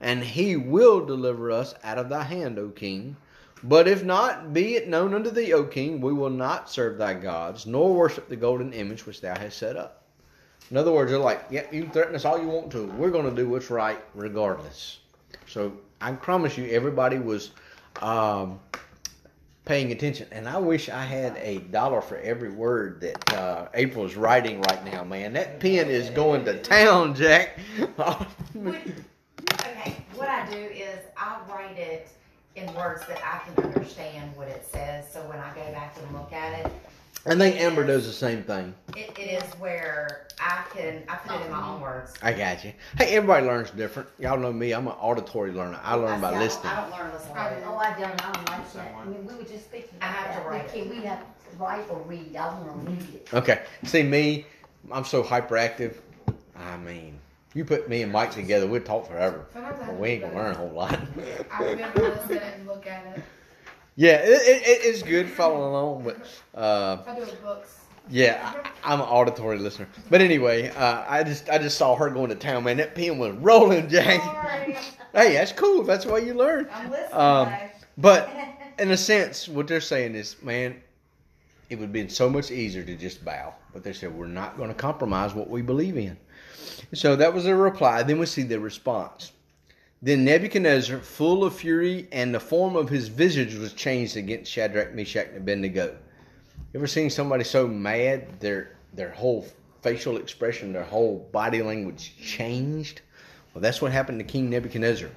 and 0.00 0.22
he 0.22 0.56
will 0.56 1.04
deliver 1.06 1.50
us 1.50 1.74
out 1.84 1.98
of 1.98 2.08
thy 2.08 2.24
hand, 2.24 2.58
O 2.58 2.68
king. 2.70 3.16
But 3.62 3.88
if 3.88 4.04
not, 4.04 4.52
be 4.52 4.76
it 4.76 4.88
known 4.88 5.14
unto 5.14 5.30
thee, 5.30 5.52
O 5.54 5.64
king, 5.64 6.00
we 6.00 6.12
will 6.12 6.30
not 6.30 6.70
serve 6.70 6.98
thy 6.98 7.14
gods, 7.14 7.66
nor 7.66 7.94
worship 7.94 8.28
the 8.28 8.36
golden 8.36 8.72
image 8.72 9.06
which 9.06 9.20
thou 9.20 9.38
hast 9.38 9.58
set 9.58 9.76
up. 9.76 10.03
In 10.70 10.76
other 10.76 10.92
words, 10.92 11.10
they're 11.10 11.20
like, 11.20 11.44
yeah, 11.50 11.64
you 11.70 11.82
can 11.82 11.90
threaten 11.90 12.14
us 12.14 12.24
all 12.24 12.40
you 12.40 12.48
want 12.48 12.70
to. 12.72 12.86
We're 12.86 13.10
going 13.10 13.28
to 13.28 13.34
do 13.34 13.48
what's 13.48 13.70
right 13.70 13.98
regardless. 14.14 14.98
So 15.46 15.72
I 16.00 16.12
promise 16.12 16.56
you, 16.56 16.66
everybody 16.66 17.18
was 17.18 17.50
um, 18.00 18.58
paying 19.64 19.92
attention. 19.92 20.26
And 20.32 20.48
I 20.48 20.58
wish 20.58 20.88
I 20.88 21.02
had 21.02 21.36
a 21.36 21.58
dollar 21.58 22.00
for 22.00 22.16
every 22.18 22.50
word 22.50 23.00
that 23.00 23.34
uh, 23.34 23.68
April 23.74 24.04
is 24.04 24.16
writing 24.16 24.60
right 24.62 24.84
now, 24.84 25.04
man. 25.04 25.32
That 25.34 25.60
pen 25.60 25.88
is 25.88 26.10
going 26.10 26.44
to 26.46 26.60
town, 26.62 27.14
Jack. 27.14 27.58
okay, 27.78 28.26
what 30.14 30.28
I 30.28 30.50
do 30.50 30.56
is 30.58 30.98
I 31.16 31.38
write 31.48 31.78
it 31.78 32.08
in 32.56 32.72
words 32.74 33.06
that 33.06 33.20
I 33.24 33.40
can 33.44 33.64
understand 33.64 34.34
what 34.36 34.48
it 34.48 34.66
says. 34.70 35.10
So 35.10 35.20
when 35.22 35.38
I 35.38 35.52
go 35.54 35.72
back 35.72 35.96
and 36.00 36.12
look 36.14 36.32
at 36.32 36.64
it, 36.66 36.72
I 37.26 37.34
think 37.36 37.56
Amber 37.56 37.86
does 37.86 38.06
the 38.06 38.12
same 38.12 38.42
thing. 38.42 38.74
It, 38.96 39.18
it 39.18 39.42
is 39.42 39.54
where 39.54 40.26
I 40.38 40.64
can 40.74 41.02
I 41.08 41.16
put 41.16 41.40
it 41.40 41.46
in 41.46 41.52
my 41.52 41.68
own 41.68 41.80
words. 41.80 42.12
I 42.22 42.32
got 42.34 42.64
you. 42.64 42.72
Hey, 42.98 43.16
everybody 43.16 43.46
learns 43.46 43.70
different. 43.70 44.08
Y'all 44.18 44.38
know 44.38 44.52
me. 44.52 44.72
I'm 44.72 44.86
an 44.86 44.92
auditory 45.00 45.52
learner. 45.52 45.80
I 45.82 45.94
learn 45.94 46.20
by 46.20 46.32
I 46.34 46.38
listening. 46.38 46.66
I 46.72 46.80
don't 46.82 46.90
learn 46.90 47.12
listening. 47.14 47.34
Oh, 47.36 47.40
I 47.40 47.48
don't, 47.50 47.64
I 47.64 48.32
don't 48.32 48.48
like 48.48 48.72
that. 48.74 48.94
I 48.94 49.04
mean, 49.06 49.26
we 49.26 49.34
were 49.34 49.42
just 49.44 49.64
speaking 49.64 49.88
I 50.02 50.10
about 50.10 50.16
have 50.26 50.34
to 50.36 50.40
that. 50.40 50.48
write 50.48 50.74
We 50.74 50.80
can't, 50.80 50.90
we 50.90 51.02
have 51.04 51.20
to 51.20 51.56
write 51.58 51.90
or 51.90 51.98
read. 52.02 52.36
I 52.36 52.46
want 52.60 52.84
to 52.84 52.90
read 52.90 53.14
it. 53.14 53.28
Okay. 53.32 53.62
See 53.84 54.02
me, 54.02 54.44
I'm 54.92 55.04
so 55.04 55.22
hyperactive. 55.22 55.94
I 56.56 56.76
mean, 56.76 57.18
you 57.54 57.64
put 57.64 57.88
me 57.88 58.02
and 58.02 58.12
Mike 58.12 58.32
together, 58.32 58.66
we'd 58.66 58.84
talk 58.84 59.08
forever. 59.08 59.46
But 59.54 59.96
we 59.96 60.10
ain't 60.10 60.22
gonna 60.22 60.34
learn 60.34 60.50
a 60.52 60.58
whole 60.58 60.70
lot. 60.70 60.90
both. 61.14 61.46
I 61.50 61.64
remember 61.64 62.00
listen 62.02 62.36
and 62.38 62.66
look 62.66 62.86
at 62.86 63.16
it. 63.16 63.24
Yeah, 63.96 64.16
it, 64.16 64.28
it, 64.30 64.62
it 64.66 64.84
is 64.84 65.02
good 65.02 65.28
following 65.28 65.62
along, 65.62 66.04
but 66.04 66.16
uh, 66.58 66.98
I 67.06 67.14
do 67.14 67.22
it 67.22 67.30
with 67.30 67.42
books. 67.42 67.78
yeah, 68.10 68.52
I, 68.84 68.92
I'm 68.92 69.00
an 69.00 69.06
auditory 69.06 69.58
listener. 69.58 69.88
But 70.10 70.20
anyway, 70.20 70.68
uh, 70.70 71.04
I 71.08 71.22
just 71.22 71.48
I 71.48 71.58
just 71.58 71.78
saw 71.78 71.94
her 71.96 72.10
going 72.10 72.28
to 72.30 72.34
town, 72.36 72.64
man. 72.64 72.76
That 72.78 72.94
pen 72.94 73.18
was 73.18 73.32
rolling, 73.36 73.88
Jack. 73.88 74.20
Sorry, 74.22 74.76
Hey, 75.14 75.34
that's 75.34 75.52
cool. 75.52 75.84
That's 75.84 76.04
way 76.06 76.26
you 76.26 76.34
learn. 76.34 76.68
I'm 76.72 76.90
listening. 76.90 77.14
Um. 77.20 77.52
But 77.96 78.28
in 78.80 78.90
a 78.90 78.96
sense, 78.96 79.48
what 79.48 79.68
they're 79.68 79.80
saying 79.80 80.16
is, 80.16 80.42
man, 80.42 80.82
it 81.70 81.76
would 81.76 81.84
have 81.84 81.92
been 81.92 82.08
so 82.08 82.28
much 82.28 82.50
easier 82.50 82.82
to 82.82 82.96
just 82.96 83.24
bow. 83.24 83.54
But 83.72 83.84
they 83.84 83.92
said, 83.92 84.12
we're 84.12 84.26
not 84.26 84.56
going 84.56 84.68
to 84.68 84.74
compromise 84.74 85.32
what 85.34 85.48
we 85.48 85.62
believe 85.62 85.96
in. 85.96 86.16
So 86.92 87.14
that 87.16 87.32
was 87.32 87.44
their 87.44 87.56
reply. 87.56 88.02
Then 88.02 88.18
we 88.18 88.26
see 88.26 88.42
their 88.42 88.58
response. 88.60 89.30
Then 90.04 90.26
Nebuchadnezzar, 90.26 90.98
full 90.98 91.44
of 91.44 91.56
fury, 91.56 92.08
and 92.12 92.34
the 92.34 92.38
form 92.38 92.76
of 92.76 92.90
his 92.90 93.08
visage 93.08 93.54
was 93.54 93.72
changed 93.72 94.18
against 94.18 94.52
Shadrach, 94.52 94.94
Meshach, 94.94 95.28
and 95.28 95.38
Abednego. 95.38 95.96
You 96.74 96.78
ever 96.78 96.86
seen 96.86 97.08
somebody 97.08 97.42
so 97.42 97.66
mad 97.66 98.38
their 98.38 98.76
their 98.92 99.12
whole 99.12 99.46
facial 99.80 100.18
expression, 100.18 100.74
their 100.74 100.84
whole 100.84 101.26
body 101.32 101.62
language 101.62 102.14
changed? 102.22 103.00
Well, 103.54 103.62
that's 103.62 103.80
what 103.80 103.92
happened 103.92 104.18
to 104.18 104.26
King 104.26 104.50
Nebuchadnezzar. 104.50 105.08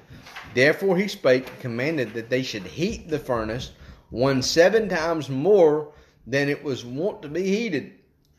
Therefore 0.54 0.96
he 0.96 1.06
spake 1.06 1.50
and 1.50 1.60
commanded 1.60 2.14
that 2.14 2.30
they 2.30 2.42
should 2.42 2.62
heat 2.62 3.10
the 3.10 3.18
furnace 3.18 3.72
one 4.08 4.40
seven 4.40 4.88
times 4.88 5.28
more 5.28 5.92
than 6.26 6.48
it 6.48 6.64
was 6.64 6.86
wont 6.86 7.20
to 7.20 7.28
be 7.28 7.42
heated. 7.42 7.92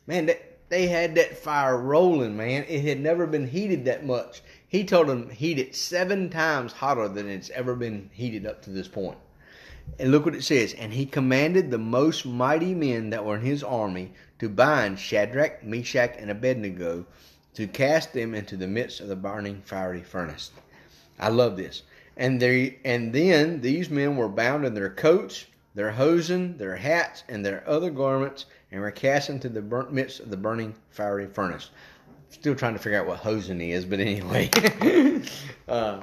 Man, 0.08 0.26
that, 0.26 0.58
they 0.70 0.88
had 0.88 1.14
that 1.14 1.38
fire 1.38 1.78
rolling, 1.78 2.36
man. 2.36 2.66
It 2.68 2.82
had 2.82 3.00
never 3.00 3.28
been 3.28 3.48
heated 3.48 3.86
that 3.86 4.04
much. 4.04 4.42
He 4.70 4.84
told 4.84 5.08
them 5.08 5.32
heat 5.32 5.58
it 5.58 5.76
seven 5.76 6.30
times 6.30 6.74
hotter 6.74 7.08
than 7.08 7.28
it's 7.28 7.50
ever 7.50 7.76
been 7.76 8.12
heated 8.14 8.46
up 8.46 8.62
to 8.62 8.70
this 8.70 8.88
point. 8.88 9.18
And 9.98 10.12
look 10.12 10.26
what 10.26 10.36
it 10.36 10.44
says. 10.44 10.74
And 10.74 10.94
he 10.94 11.08
commanded 11.08 11.72
the 11.72 11.80
most 11.80 12.24
mighty 12.24 12.76
men 12.76 13.10
that 13.10 13.26
were 13.26 13.36
in 13.36 13.42
his 13.42 13.64
army 13.64 14.14
to 14.38 14.48
bind 14.48 15.00
Shadrach, 15.00 15.64
Meshach, 15.64 16.16
and 16.20 16.30
Abednego 16.30 17.08
to 17.56 17.66
cast 17.66 18.14
them 18.14 18.36
into 18.36 18.56
the 18.56 18.68
midst 18.68 19.02
of 19.02 19.08
the 19.08 19.16
burning 19.16 19.64
fiery 19.64 20.04
furnace. 20.04 20.52
I 21.20 21.30
love 21.30 21.58
this. 21.58 21.82
And 22.16 22.40
they 22.40 22.78
and 22.86 23.12
then 23.12 23.62
these 23.62 23.90
men 23.90 24.18
were 24.18 24.30
bound 24.30 24.66
in 24.66 24.76
their 24.76 24.92
coats, 24.92 25.48
their 25.74 25.92
hosen, 25.92 26.58
their 26.60 26.76
hats, 26.76 27.24
and 27.28 27.44
their 27.44 27.68
other 27.68 27.90
garments, 27.90 28.46
and 28.72 28.82
were 28.82 28.92
cast 28.92 29.32
into 29.32 29.50
the 29.50 29.64
burnt 29.64 29.92
midst 29.92 30.20
of 30.20 30.30
the 30.30 30.38
burning 30.38 30.76
fiery 30.92 31.26
furnace. 31.26 31.72
Still 32.30 32.56
trying 32.56 32.74
to 32.74 32.80
figure 32.80 33.00
out 33.00 33.08
what 33.08 33.20
hosen 33.20 33.60
is, 33.60 33.86
but 33.86 34.00
anyway. 34.00 34.50
uh, 35.68 36.02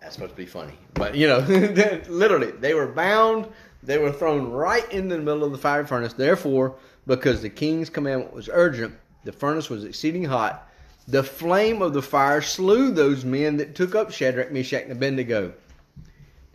that's 0.00 0.14
supposed 0.14 0.32
to 0.32 0.36
be 0.36 0.46
funny. 0.46 0.74
But 0.94 1.14
you 1.14 1.26
know, 1.26 1.38
literally, 2.08 2.52
they 2.52 2.74
were 2.74 2.86
bound. 2.86 3.48
They 3.82 3.98
were 3.98 4.12
thrown 4.12 4.50
right 4.50 4.90
in 4.92 5.08
the 5.08 5.18
middle 5.18 5.44
of 5.44 5.52
the 5.52 5.58
fiery 5.58 5.86
furnace. 5.86 6.12
Therefore, 6.12 6.76
because 7.06 7.40
the 7.40 7.50
king's 7.50 7.88
commandment 7.88 8.32
was 8.32 8.48
urgent, 8.52 8.94
the 9.24 9.32
furnace 9.32 9.70
was 9.70 9.84
exceeding 9.84 10.24
hot. 10.24 10.68
The 11.08 11.22
flame 11.22 11.82
of 11.82 11.92
the 11.92 12.02
fire 12.02 12.42
slew 12.42 12.90
those 12.90 13.24
men 13.24 13.56
that 13.58 13.74
took 13.74 13.94
up 13.94 14.10
Shadrach, 14.10 14.50
Meshach, 14.50 14.82
and 14.82 14.92
Abednego. 14.92 15.54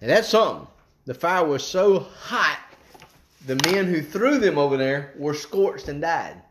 Now 0.02 0.08
that's 0.08 0.30
something. 0.30 0.68
The 1.06 1.14
fire 1.14 1.46
was 1.46 1.64
so 1.66 2.00
hot, 2.00 2.60
the 3.48 3.56
men 3.66 3.88
who 3.88 4.02
threw 4.02 4.40
them 4.40 4.58
over 4.58 4.78
there 4.78 5.14
were 5.18 5.34
scorched 5.34 5.88
and 5.88 6.02
died. 6.02 6.42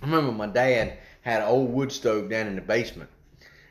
I 0.00 0.06
remember 0.06 0.32
my 0.32 0.46
dad 0.46 0.98
had 1.28 1.42
an 1.42 1.48
old 1.48 1.70
wood 1.70 1.92
stove 1.92 2.30
down 2.30 2.46
in 2.46 2.54
the 2.54 2.62
basement. 2.62 3.10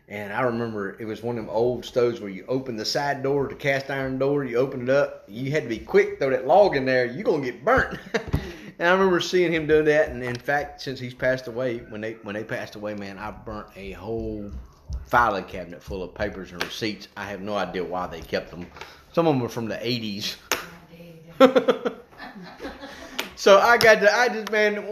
And 0.09 0.31
I 0.31 0.41
remember 0.41 0.95
it 0.99 1.05
was 1.05 1.21
one 1.21 1.37
of 1.37 1.45
them 1.45 1.53
old 1.53 1.83
stoves 1.83 2.21
where 2.21 2.29
you 2.29 2.45
open 2.47 2.77
the 2.77 2.85
side 2.85 3.23
door, 3.23 3.47
the 3.47 3.55
cast 3.55 3.89
iron 3.89 4.17
door, 4.19 4.45
you 4.45 4.57
open 4.57 4.83
it 4.83 4.89
up. 4.89 5.25
You 5.27 5.51
had 5.51 5.63
to 5.63 5.69
be 5.69 5.79
quick, 5.79 6.19
throw 6.19 6.29
that 6.29 6.47
log 6.47 6.77
in 6.77 6.85
there, 6.85 7.05
you're 7.05 7.23
going 7.23 7.41
to 7.41 7.51
get 7.51 7.65
burnt. 7.65 7.99
and 8.13 8.87
I 8.87 8.91
remember 8.91 9.19
seeing 9.19 9.51
him 9.51 9.67
doing 9.67 9.85
that. 9.85 10.09
And 10.09 10.23
in 10.23 10.35
fact, 10.35 10.81
since 10.81 10.99
he's 10.99 11.13
passed 11.13 11.47
away, 11.47 11.79
when 11.89 11.99
they 11.99 12.13
when 12.23 12.35
they 12.35 12.43
passed 12.43 12.75
away, 12.75 12.93
man, 12.93 13.17
I 13.17 13.31
burnt 13.31 13.67
a 13.75 13.91
whole 13.93 14.49
filing 15.07 15.45
cabinet 15.45 15.83
full 15.83 16.03
of 16.03 16.13
papers 16.13 16.51
and 16.51 16.63
receipts. 16.63 17.09
I 17.17 17.25
have 17.25 17.41
no 17.41 17.55
idea 17.55 17.83
why 17.83 18.07
they 18.07 18.21
kept 18.21 18.51
them. 18.51 18.67
Some 19.11 19.27
of 19.27 19.33
them 19.33 19.41
were 19.41 19.49
from 19.49 19.67
the 19.67 19.75
80s. 19.75 20.35
so 23.35 23.59
I 23.59 23.77
got 23.77 23.99
to, 24.01 24.13
I 24.13 24.29
just, 24.29 24.51
man, 24.51 24.85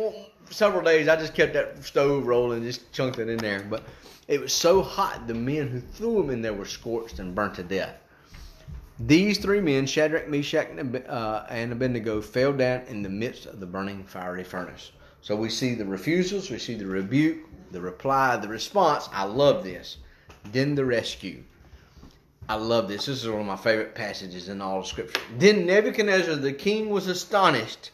several 0.49 0.83
days 0.83 1.07
I 1.07 1.15
just 1.15 1.33
kept 1.33 1.53
that 1.53 1.83
stove 1.83 2.25
rolling, 2.25 2.63
just 2.63 2.91
chunked 2.91 3.19
it 3.19 3.29
in 3.29 3.37
there. 3.37 3.61
But 3.61 3.83
it 4.27 4.41
was 4.41 4.53
so 4.53 4.81
hot, 4.81 5.27
the 5.27 5.33
men 5.33 5.67
who 5.67 5.79
threw 5.79 6.21
them 6.21 6.29
in 6.29 6.41
there 6.41 6.53
were 6.53 6.65
scorched 6.65 7.19
and 7.19 7.35
burnt 7.35 7.55
to 7.55 7.63
death. 7.63 7.95
These 8.99 9.39
three 9.39 9.59
men, 9.59 9.85
Shadrach, 9.85 10.29
Meshach, 10.29 10.69
and 10.69 11.03
uh, 11.07 11.45
Abednego, 11.49 12.21
fell 12.21 12.53
down 12.53 12.83
in 12.87 13.03
the 13.03 13.09
midst 13.09 13.45
of 13.45 13.59
the 13.59 13.65
burning 13.65 14.05
fiery 14.05 14.43
furnace. 14.43 14.91
So 15.21 15.35
we 15.35 15.49
see 15.49 15.75
the 15.75 15.85
refusals, 15.85 16.49
we 16.49 16.59
see 16.59 16.75
the 16.75 16.85
rebuke, 16.85 17.39
the 17.71 17.81
reply, 17.81 18.37
the 18.37 18.47
response. 18.47 19.09
I 19.11 19.25
love 19.25 19.63
this. 19.63 19.97
Then 20.51 20.75
the 20.75 20.85
rescue. 20.85 21.43
I 22.47 22.55
love 22.55 22.87
this. 22.87 23.07
This 23.07 23.23
is 23.23 23.29
one 23.29 23.41
of 23.41 23.47
my 23.47 23.55
favorite 23.55 23.95
passages 23.95 24.49
in 24.49 24.61
all 24.61 24.79
of 24.79 24.87
Scripture. 24.87 25.19
Then 25.37 25.65
Nebuchadnezzar 25.65 26.35
the 26.35 26.53
king 26.53 26.89
was 26.89 27.07
astonished. 27.07 27.91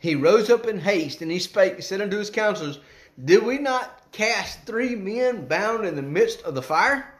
He 0.00 0.14
rose 0.14 0.48
up 0.48 0.66
in 0.66 0.80
haste 0.80 1.20
and 1.20 1.30
he 1.30 1.38
spake 1.38 1.74
and 1.74 1.84
said 1.84 2.00
unto 2.00 2.16
his 2.16 2.30
counselors, 2.30 2.80
Did 3.22 3.44
we 3.44 3.58
not 3.58 4.10
cast 4.12 4.64
three 4.64 4.96
men 4.96 5.46
bound 5.46 5.84
in 5.84 5.94
the 5.94 6.02
midst 6.02 6.42
of 6.42 6.54
the 6.54 6.62
fire? 6.62 7.14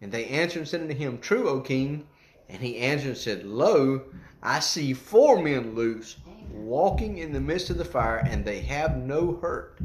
And 0.00 0.10
they 0.10 0.26
answered 0.26 0.60
and 0.60 0.68
said 0.68 0.80
unto 0.80 0.94
him, 0.94 1.18
True, 1.18 1.48
O 1.48 1.60
king. 1.60 2.06
And 2.48 2.62
he 2.62 2.78
answered 2.78 3.08
and 3.08 3.18
said, 3.18 3.44
Lo, 3.44 4.02
I 4.42 4.60
see 4.60 4.94
four 4.94 5.42
men 5.42 5.74
loose, 5.74 6.16
walking 6.52 7.18
in 7.18 7.32
the 7.32 7.40
midst 7.40 7.68
of 7.68 7.78
the 7.78 7.84
fire, 7.84 8.24
and 8.24 8.44
they 8.44 8.60
have 8.60 8.96
no 8.96 9.36
hurt. 9.42 9.78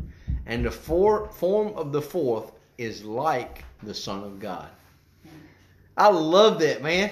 And 0.46 0.64
the 0.64 0.72
for, 0.72 1.28
form 1.30 1.74
of 1.76 1.92
the 1.92 2.02
fourth 2.02 2.52
is 2.78 3.04
like 3.04 3.66
the 3.82 3.94
Son 3.94 4.24
of 4.24 4.40
God. 4.40 4.70
I 5.98 6.10
love 6.10 6.60
that, 6.60 6.84
man. 6.84 7.12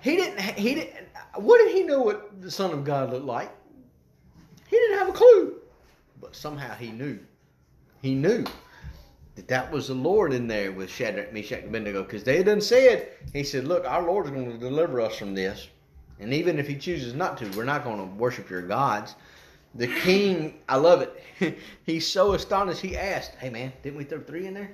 He 0.00 0.16
didn't. 0.16 0.40
He 0.40 0.74
didn't. 0.74 1.08
What 1.34 1.58
did 1.58 1.74
he 1.74 1.82
know 1.82 2.00
what 2.00 2.40
the 2.40 2.50
Son 2.50 2.70
of 2.70 2.84
God 2.84 3.10
looked 3.10 3.24
like? 3.24 3.50
He 4.68 4.76
didn't 4.76 4.98
have 4.98 5.08
a 5.08 5.12
clue, 5.12 5.54
but 6.20 6.34
somehow 6.34 6.74
he 6.74 6.90
knew. 6.90 7.18
He 8.02 8.14
knew 8.14 8.44
that 9.36 9.48
that 9.48 9.70
was 9.70 9.88
the 9.88 9.94
Lord 9.94 10.32
in 10.32 10.46
there 10.46 10.72
with 10.72 10.90
Shadrach, 10.90 11.32
Meshach, 11.32 11.60
and 11.60 11.68
Abednego, 11.68 12.02
because 12.02 12.24
they 12.24 12.36
had 12.36 12.46
done 12.46 12.60
said. 12.60 13.08
He 13.32 13.42
said, 13.42 13.66
"Look, 13.66 13.84
our 13.84 14.02
Lord 14.02 14.26
is 14.26 14.32
going 14.32 14.50
to 14.50 14.58
deliver 14.58 15.00
us 15.00 15.16
from 15.16 15.34
this, 15.34 15.68
and 16.20 16.32
even 16.32 16.58
if 16.58 16.68
He 16.68 16.76
chooses 16.76 17.14
not 17.14 17.38
to, 17.38 17.48
we're 17.56 17.64
not 17.64 17.84
going 17.84 17.98
to 17.98 18.14
worship 18.16 18.50
your 18.50 18.62
gods." 18.62 19.14
The 19.76 19.88
king, 19.88 20.60
I 20.68 20.76
love 20.76 21.02
it. 21.02 21.58
He's 21.84 22.06
so 22.06 22.34
astonished. 22.34 22.80
He 22.80 22.96
asked, 22.96 23.34
"Hey, 23.36 23.50
man, 23.50 23.72
didn't 23.82 23.98
we 23.98 24.04
throw 24.04 24.20
three 24.20 24.46
in 24.46 24.54
there?" 24.54 24.70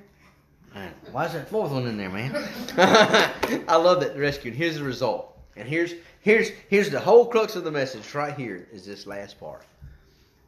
Man, 0.73 0.93
why 1.11 1.25
is 1.25 1.33
that 1.33 1.49
fourth 1.49 1.71
one 1.71 1.85
in 1.85 1.97
there, 1.97 2.09
man? 2.09 2.33
I 3.67 3.75
love 3.75 3.99
that 4.01 4.15
rescued. 4.15 4.53
Here's 4.53 4.77
the 4.77 4.83
result. 4.83 5.37
And 5.57 5.67
here's 5.67 5.95
here's 6.21 6.49
here's 6.69 6.89
the 6.89 6.99
whole 6.99 7.25
crux 7.25 7.55
of 7.55 7.63
the 7.63 7.71
message 7.71 8.13
right 8.15 8.33
here 8.33 8.67
is 8.71 8.85
this 8.85 9.05
last 9.05 9.39
part. 9.39 9.63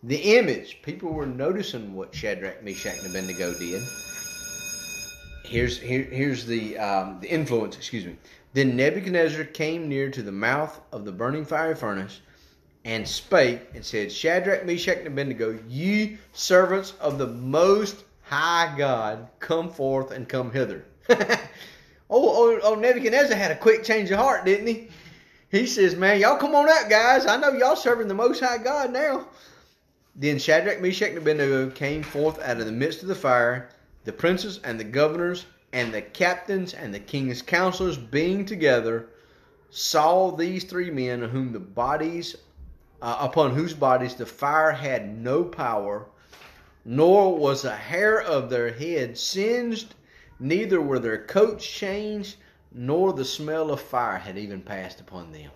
The 0.03 0.37
image. 0.37 0.81
People 0.81 1.13
were 1.13 1.25
noticing 1.25 1.93
what 1.93 2.13
Shadrach, 2.13 2.63
Meshach, 2.63 2.97
and 2.99 3.07
Abednego 3.07 3.53
did. 3.53 3.81
Here's 5.43 5.79
here, 5.79 6.03
here's 6.03 6.45
the 6.45 6.77
um, 6.77 7.19
the 7.21 7.27
influence. 7.29 7.77
Excuse 7.77 8.05
me. 8.05 8.17
Then 8.53 8.75
Nebuchadnezzar 8.75 9.45
came 9.45 9.87
near 9.87 10.11
to 10.11 10.21
the 10.21 10.31
mouth 10.31 10.79
of 10.91 11.05
the 11.05 11.11
burning 11.11 11.45
fiery 11.45 11.75
furnace, 11.75 12.19
and 12.85 13.07
spake 13.07 13.61
and 13.73 13.83
said, 13.83 14.11
Shadrach, 14.11 14.65
Meshach, 14.65 14.97
and 14.97 15.07
Abednego, 15.07 15.57
ye 15.67 16.17
servants 16.33 16.93
of 16.99 17.17
the 17.17 17.27
Most 17.27 18.03
High 18.23 18.73
God, 18.77 19.27
come 19.39 19.69
forth 19.69 20.11
and 20.11 20.27
come 20.27 20.51
hither. 20.51 20.85
oh, 21.09 21.17
oh, 22.09 22.59
oh, 22.63 22.75
Nebuchadnezzar 22.75 23.37
had 23.37 23.51
a 23.51 23.57
quick 23.57 23.83
change 23.83 24.11
of 24.11 24.19
heart, 24.19 24.45
didn't 24.45 24.67
he? 24.67 24.89
He 25.49 25.65
says, 25.65 25.95
Man, 25.95 26.19
y'all 26.19 26.37
come 26.37 26.55
on 26.55 26.69
out, 26.69 26.89
guys. 26.89 27.25
I 27.25 27.37
know 27.37 27.51
y'all 27.51 27.75
serving 27.75 28.07
the 28.07 28.13
Most 28.13 28.39
High 28.39 28.57
God 28.57 28.91
now. 28.91 29.27
Then 30.15 30.37
Shadrach, 30.37 30.79
Meshach, 30.79 31.09
and 31.09 31.17
Abednego 31.17 31.69
came 31.71 32.03
forth 32.03 32.39
out 32.41 32.59
of 32.59 32.65
the 32.65 32.71
midst 32.71 33.01
of 33.01 33.07
the 33.07 33.15
fire, 33.15 33.69
the 34.03 34.13
princes 34.13 34.59
and 34.63 34.79
the 34.79 34.83
governors 34.83 35.45
and 35.71 35.91
the 35.91 36.03
captains 36.03 36.73
and 36.73 36.93
the 36.93 36.99
king's 36.99 37.41
counselors 37.41 37.97
being 37.97 38.45
together, 38.45 39.07
saw 39.71 40.29
these 40.29 40.65
three 40.65 40.91
men 40.91 41.23
whom 41.23 41.51
the 41.51 41.59
bodies 41.59 42.35
uh, 43.01 43.17
upon 43.19 43.55
whose 43.55 43.73
bodies 43.73 44.13
the 44.13 44.25
fire 44.25 44.71
had 44.71 45.17
no 45.17 45.43
power, 45.43 46.05
nor 46.85 47.35
was 47.35 47.65
a 47.65 47.75
hair 47.75 48.21
of 48.21 48.51
their 48.51 48.71
head 48.71 49.17
singed, 49.17 49.95
neither 50.39 50.79
were 50.79 50.99
their 50.99 51.25
coats 51.25 51.65
changed, 51.67 52.37
nor 52.71 53.13
the 53.13 53.25
smell 53.25 53.71
of 53.71 53.81
fire 53.81 54.19
had 54.19 54.37
even 54.37 54.61
passed 54.61 55.01
upon 55.01 55.31
them. 55.31 55.49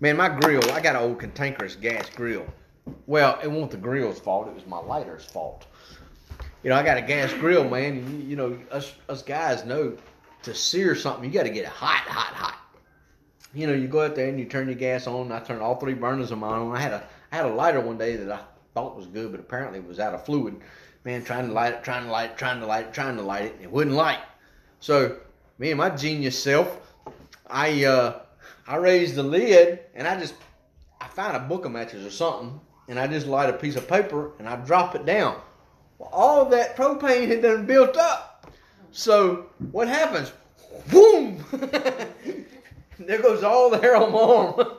Man, 0.00 0.16
my 0.16 0.28
grill, 0.28 0.70
I 0.72 0.80
got 0.80 0.96
an 0.96 1.02
old 1.02 1.20
cantankerous 1.20 1.76
gas 1.76 2.10
grill. 2.10 2.46
Well, 3.06 3.38
it 3.42 3.50
wasn't 3.50 3.72
the 3.72 3.76
grill's 3.76 4.20
fault, 4.20 4.48
it 4.48 4.54
was 4.54 4.66
my 4.66 4.78
lighter's 4.78 5.24
fault. 5.24 5.66
You 6.62 6.70
know, 6.70 6.76
I 6.76 6.82
got 6.82 6.98
a 6.98 7.02
gas 7.02 7.32
grill, 7.32 7.68
man. 7.68 7.96
You, 8.10 8.28
you 8.28 8.36
know, 8.36 8.58
us 8.70 8.92
us 9.08 9.22
guys 9.22 9.64
know 9.64 9.96
to 10.42 10.54
sear 10.54 10.94
something, 10.94 11.24
you 11.24 11.30
got 11.30 11.44
to 11.44 11.50
get 11.50 11.64
it 11.64 11.68
hot, 11.68 12.02
hot, 12.08 12.34
hot. 12.34 12.58
You 13.54 13.66
know, 13.66 13.72
you 13.72 13.88
go 13.88 14.04
out 14.04 14.14
there 14.14 14.28
and 14.28 14.38
you 14.38 14.44
turn 14.44 14.66
your 14.66 14.76
gas 14.76 15.06
on. 15.06 15.32
I 15.32 15.40
turned 15.40 15.62
all 15.62 15.76
three 15.76 15.94
burners 15.94 16.30
of 16.30 16.38
mine 16.38 16.60
on. 16.60 16.76
I 16.76 16.80
had 16.80 16.92
a 16.92 17.08
I 17.32 17.36
had 17.36 17.44
a 17.46 17.54
lighter 17.54 17.80
one 17.80 17.98
day 17.98 18.16
that 18.16 18.30
I 18.30 18.40
thought 18.74 18.96
was 18.96 19.06
good, 19.06 19.30
but 19.30 19.40
apparently 19.40 19.78
it 19.78 19.86
was 19.86 20.00
out 20.00 20.14
of 20.14 20.24
fluid. 20.24 20.60
Man, 21.04 21.24
trying 21.24 21.46
to 21.46 21.52
light 21.52 21.74
it, 21.74 21.84
trying 21.84 22.04
to 22.04 22.10
light 22.10 22.30
it, 22.30 22.36
trying 22.36 22.60
to 22.60 22.66
light 22.66 22.86
it, 22.86 22.94
trying 22.94 23.16
to 23.16 23.22
light 23.22 23.44
it, 23.44 23.56
it 23.62 23.70
wouldn't 23.70 23.96
light. 23.96 24.20
So, 24.80 25.18
me 25.58 25.70
and 25.70 25.78
my 25.78 25.90
genius 25.90 26.40
self, 26.40 26.80
I 27.46 27.84
uh, 27.84 28.20
I 28.66 28.76
raised 28.76 29.14
the 29.14 29.22
lid 29.22 29.80
and 29.94 30.06
I 30.06 30.18
just 30.18 30.34
I 31.00 31.06
found 31.08 31.36
a 31.36 31.40
book 31.40 31.64
of 31.64 31.72
matches 31.72 32.04
or 32.04 32.10
something, 32.10 32.60
and 32.88 32.98
I 32.98 33.06
just 33.06 33.26
light 33.26 33.50
a 33.50 33.52
piece 33.52 33.76
of 33.76 33.86
paper 33.86 34.32
and 34.38 34.48
I 34.48 34.56
drop 34.56 34.94
it 34.94 35.04
down. 35.04 35.40
Well, 35.98 36.10
all 36.12 36.44
that 36.46 36.76
propane 36.76 37.28
had 37.28 37.42
done 37.42 37.66
built 37.66 37.96
up. 37.96 38.50
So 38.90 39.46
what 39.72 39.88
happens? 39.88 40.32
Boom! 40.90 41.44
there 42.98 43.20
goes 43.20 43.42
all 43.42 43.70
the 43.70 43.78
hair 43.78 43.96
on 43.96 44.12
my 44.12 44.18
arm. 44.18 44.76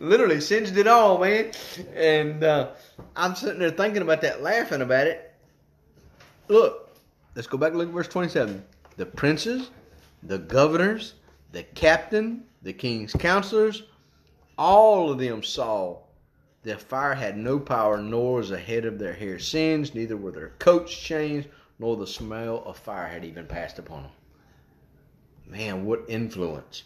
Literally 0.00 0.40
singed 0.40 0.76
it 0.76 0.86
all, 0.86 1.18
man. 1.18 1.52
And 1.94 2.44
uh, 2.44 2.70
I'm 3.16 3.34
sitting 3.34 3.58
there 3.58 3.70
thinking 3.70 4.02
about 4.02 4.20
that, 4.22 4.42
laughing 4.42 4.82
about 4.82 5.06
it. 5.06 5.32
Look, 6.48 6.94
let's 7.34 7.46
go 7.46 7.56
back 7.56 7.70
and 7.70 7.78
look 7.78 7.88
at 7.88 7.94
verse 7.94 8.08
27. 8.08 8.62
The 8.96 9.06
princes, 9.06 9.70
the 10.22 10.38
governors, 10.38 11.14
the 11.52 11.62
captain, 11.62 12.44
the 12.62 12.72
king's 12.72 13.12
counselors, 13.12 13.84
all 14.58 15.10
of 15.10 15.18
them 15.18 15.42
saw 15.42 15.98
the 16.62 16.76
fire 16.76 17.14
had 17.14 17.36
no 17.36 17.58
power, 17.58 17.98
nor 17.98 18.34
was 18.34 18.50
the 18.50 18.58
head 18.58 18.84
of 18.84 18.98
their 18.98 19.14
hair 19.14 19.38
singed, 19.38 19.94
neither 19.94 20.16
were 20.16 20.30
their 20.30 20.52
coats 20.58 20.96
changed, 20.96 21.48
nor 21.78 21.96
the 21.96 22.06
smell 22.06 22.62
of 22.64 22.76
fire 22.76 23.08
had 23.08 23.24
even 23.24 23.46
passed 23.46 23.78
upon 23.78 24.02
them. 24.02 24.12
Man, 25.46 25.84
what 25.84 26.04
influence! 26.08 26.84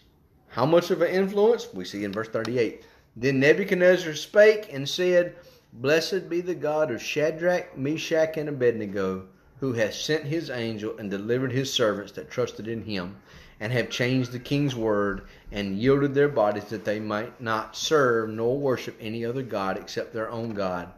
How 0.49 0.65
much 0.65 0.91
of 0.91 1.03
an 1.03 1.11
influence? 1.11 1.73
We 1.75 1.85
see 1.85 2.05
in 2.05 2.13
verse 2.13 2.29
38. 2.29 2.83
Then 3.15 3.39
Nebuchadnezzar 3.41 4.15
spake 4.15 4.73
and 4.73 4.89
said, 4.89 5.37
Blessed 5.73 6.31
be 6.31 6.41
the 6.41 6.55
God 6.55 6.91
of 6.91 7.03
Shadrach, 7.03 7.77
Meshach, 7.77 8.37
and 8.39 8.49
Abednego, 8.49 9.29
who 9.61 9.75
hath 9.75 9.95
sent 9.95 10.25
his 10.25 10.49
angel 10.49 10.97
and 10.99 11.11
delivered 11.11 11.53
his 11.53 11.73
servants 11.73 12.13
that 12.13 12.31
trusted 12.31 12.67
in 12.67 12.83
him, 12.85 13.17
and 13.61 13.73
have 13.73 13.89
changed 13.89 14.33
the 14.33 14.39
king's 14.39 14.75
word, 14.75 15.23
and 15.53 15.79
yielded 15.79 16.15
their 16.15 16.29
bodies 16.29 16.65
that 16.65 16.85
they 16.85 17.01
might 17.01 17.41
not 17.41 17.77
serve 17.77 18.29
nor 18.29 18.59
worship 18.59 18.97
any 19.01 19.25
other 19.25 19.43
God 19.43 19.79
except 19.79 20.13
their 20.13 20.31
own 20.31 20.53
God. 20.55 20.93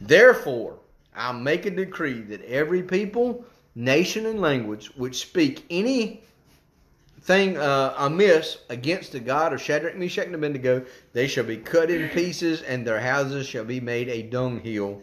Therefore, 0.00 0.78
I 1.14 1.30
make 1.32 1.66
a 1.66 1.70
decree 1.70 2.22
that 2.22 2.42
every 2.46 2.82
people, 2.82 3.44
nation, 3.74 4.26
and 4.26 4.40
language 4.40 4.90
which 4.96 5.20
speak 5.20 5.64
any 5.70 6.22
thing 7.20 7.56
uh, 7.56 7.94
amiss 7.96 8.58
against 8.68 9.12
the 9.12 9.20
God 9.20 9.52
of 9.52 9.62
Shadrach, 9.62 9.96
Meshach, 9.96 10.26
and 10.26 10.34
Abednego, 10.34 10.84
they 11.12 11.26
shall 11.26 11.44
be 11.44 11.56
cut 11.56 11.90
in 11.90 12.08
pieces, 12.10 12.62
and 12.62 12.86
their 12.86 13.00
houses 13.00 13.46
shall 13.46 13.64
be 13.64 13.80
made 13.80 14.08
a 14.08 14.22
dunghill, 14.22 15.00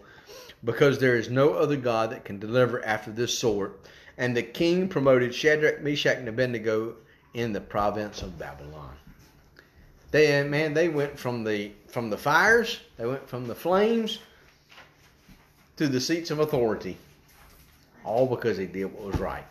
because 0.64 1.00
there 1.00 1.16
is 1.16 1.30
no 1.30 1.54
other 1.54 1.78
God 1.78 2.12
that 2.12 2.26
can 2.26 2.38
deliver 2.38 2.84
after 2.86 3.12
this 3.12 3.38
sort. 3.38 3.80
And 4.18 4.36
the 4.36 4.44
king 4.44 4.88
promoted 4.88 5.34
Shadrach, 5.34 5.82
Meshach, 5.82 6.18
and 6.18 6.28
Abednego 6.28 6.96
in 7.34 7.54
the 7.54 7.62
province 7.62 8.22
of 8.22 8.38
Babylon. 8.38 8.96
They 10.12 10.44
man, 10.44 10.74
they 10.74 10.90
went 10.90 11.18
from 11.18 11.44
the 11.44 11.72
from 11.88 12.10
the 12.10 12.18
fires, 12.18 12.82
they 12.98 13.06
went 13.06 13.28
from 13.28 13.48
the 13.48 13.56
flames 13.56 14.20
to 15.78 15.88
the 15.88 16.02
seats 16.02 16.32
of 16.32 16.40
authority, 16.40 16.98
all 18.04 18.28
because 18.28 18.58
they 18.58 18.66
did 18.66 18.86
what 18.86 19.04
was 19.04 19.20
right, 19.20 19.46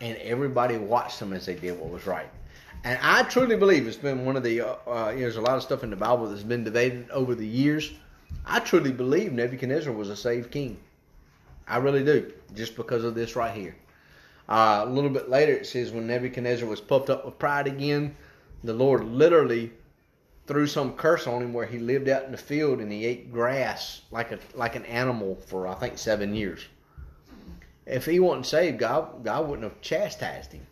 and 0.00 0.16
everybody 0.18 0.78
watched 0.78 1.20
them 1.20 1.34
as 1.34 1.44
they 1.44 1.54
did 1.54 1.78
what 1.78 1.90
was 1.90 2.06
right. 2.06 2.28
And 2.84 2.98
I 3.02 3.24
truly 3.24 3.56
believe 3.56 3.86
it's 3.86 3.96
been 3.96 4.24
one 4.24 4.36
of 4.36 4.42
the 4.42 4.62
uh, 4.62 4.76
uh, 4.86 5.10
you 5.10 5.16
know, 5.16 5.20
there's 5.20 5.36
a 5.36 5.42
lot 5.42 5.56
of 5.56 5.62
stuff 5.62 5.84
in 5.84 5.90
the 5.90 5.96
Bible 5.96 6.26
that's 6.26 6.42
been 6.42 6.64
debated 6.64 7.10
over 7.10 7.34
the 7.34 7.46
years. 7.46 7.92
I 8.46 8.60
truly 8.60 8.92
believe 8.92 9.32
Nebuchadnezzar 9.32 9.92
was 9.92 10.08
a 10.08 10.16
saved 10.16 10.50
king. 10.50 10.78
I 11.66 11.78
really 11.78 12.04
do, 12.04 12.32
just 12.54 12.76
because 12.76 13.04
of 13.04 13.14
this 13.14 13.36
right 13.36 13.54
here. 13.54 13.76
Uh, 14.48 14.84
a 14.86 14.90
little 14.90 15.10
bit 15.10 15.28
later, 15.28 15.52
it 15.52 15.66
says 15.66 15.90
when 15.90 16.06
Nebuchadnezzar 16.06 16.68
was 16.68 16.80
puffed 16.80 17.10
up 17.10 17.24
with 17.24 17.38
pride 17.38 17.66
again, 17.66 18.16
the 18.62 18.72
Lord 18.72 19.04
literally 19.04 19.72
threw 20.46 20.66
some 20.66 20.92
curse 20.92 21.26
on 21.26 21.42
him 21.42 21.52
where 21.52 21.66
he 21.66 21.78
lived 21.78 22.08
out 22.08 22.24
in 22.24 22.30
the 22.30 22.38
field 22.38 22.78
and 22.78 22.92
he 22.92 23.04
ate 23.04 23.32
grass 23.32 24.02
like 24.12 24.30
a 24.30 24.38
like 24.54 24.76
an 24.76 24.84
animal 24.86 25.34
for 25.46 25.66
I 25.66 25.74
think 25.74 25.98
seven 25.98 26.34
years. 26.34 26.64
If 27.84 28.04
he 28.06 28.20
wasn't 28.20 28.46
saved, 28.46 28.78
God 28.78 29.24
God 29.24 29.48
wouldn't 29.48 29.64
have 29.64 29.80
chastised 29.80 30.52
him, 30.52 30.66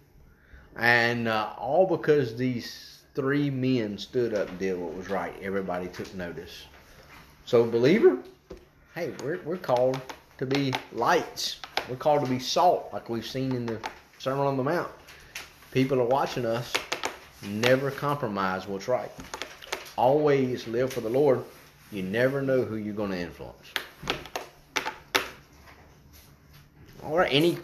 and 0.77 1.27
uh, 1.27 1.53
all 1.59 1.87
because 1.87 2.37
these 2.37 3.03
three 3.15 3.51
men 3.51 3.99
stood 3.99 4.35
up 4.35 4.49
and 4.49 4.59
did 4.59 4.79
what 4.79 4.95
was 4.95 5.09
right. 5.09 5.35
Everybody 5.43 5.89
took 5.89 6.13
notice. 6.15 6.65
So, 7.47 7.65
believer, 7.65 8.19
hey, 8.95 9.13
we're 9.23 9.41
we're 9.43 9.57
called 9.57 10.01
to 10.39 10.47
be 10.47 10.73
lights. 10.93 11.61
We're 11.89 11.97
called 11.97 12.25
to 12.25 12.31
be 12.31 12.39
salt, 12.39 12.91
like 12.93 13.09
we've 13.09 13.27
seen 13.27 13.53
in 13.53 13.67
the 13.67 13.79
Sermon 14.19 14.47
on 14.47 14.57
the 14.57 14.63
Mount. 14.63 14.91
People 15.71 16.01
are 16.01 16.07
watching 16.07 16.47
us. 16.47 16.73
Never 17.47 17.91
compromise 17.91 18.67
what's 18.67 18.89
right. 18.89 19.11
Always 19.97 20.67
live 20.67 20.93
for 20.93 21.01
the 21.01 21.11
Lord. 21.11 21.45
You 21.93 22.03
never 22.03 22.41
know 22.41 22.63
who 22.63 22.77
you're 22.77 22.95
going 22.95 23.11
to 23.11 23.19
influence. 23.19 23.73
All 27.05 27.19
right. 27.19 27.31
Any 27.31 27.57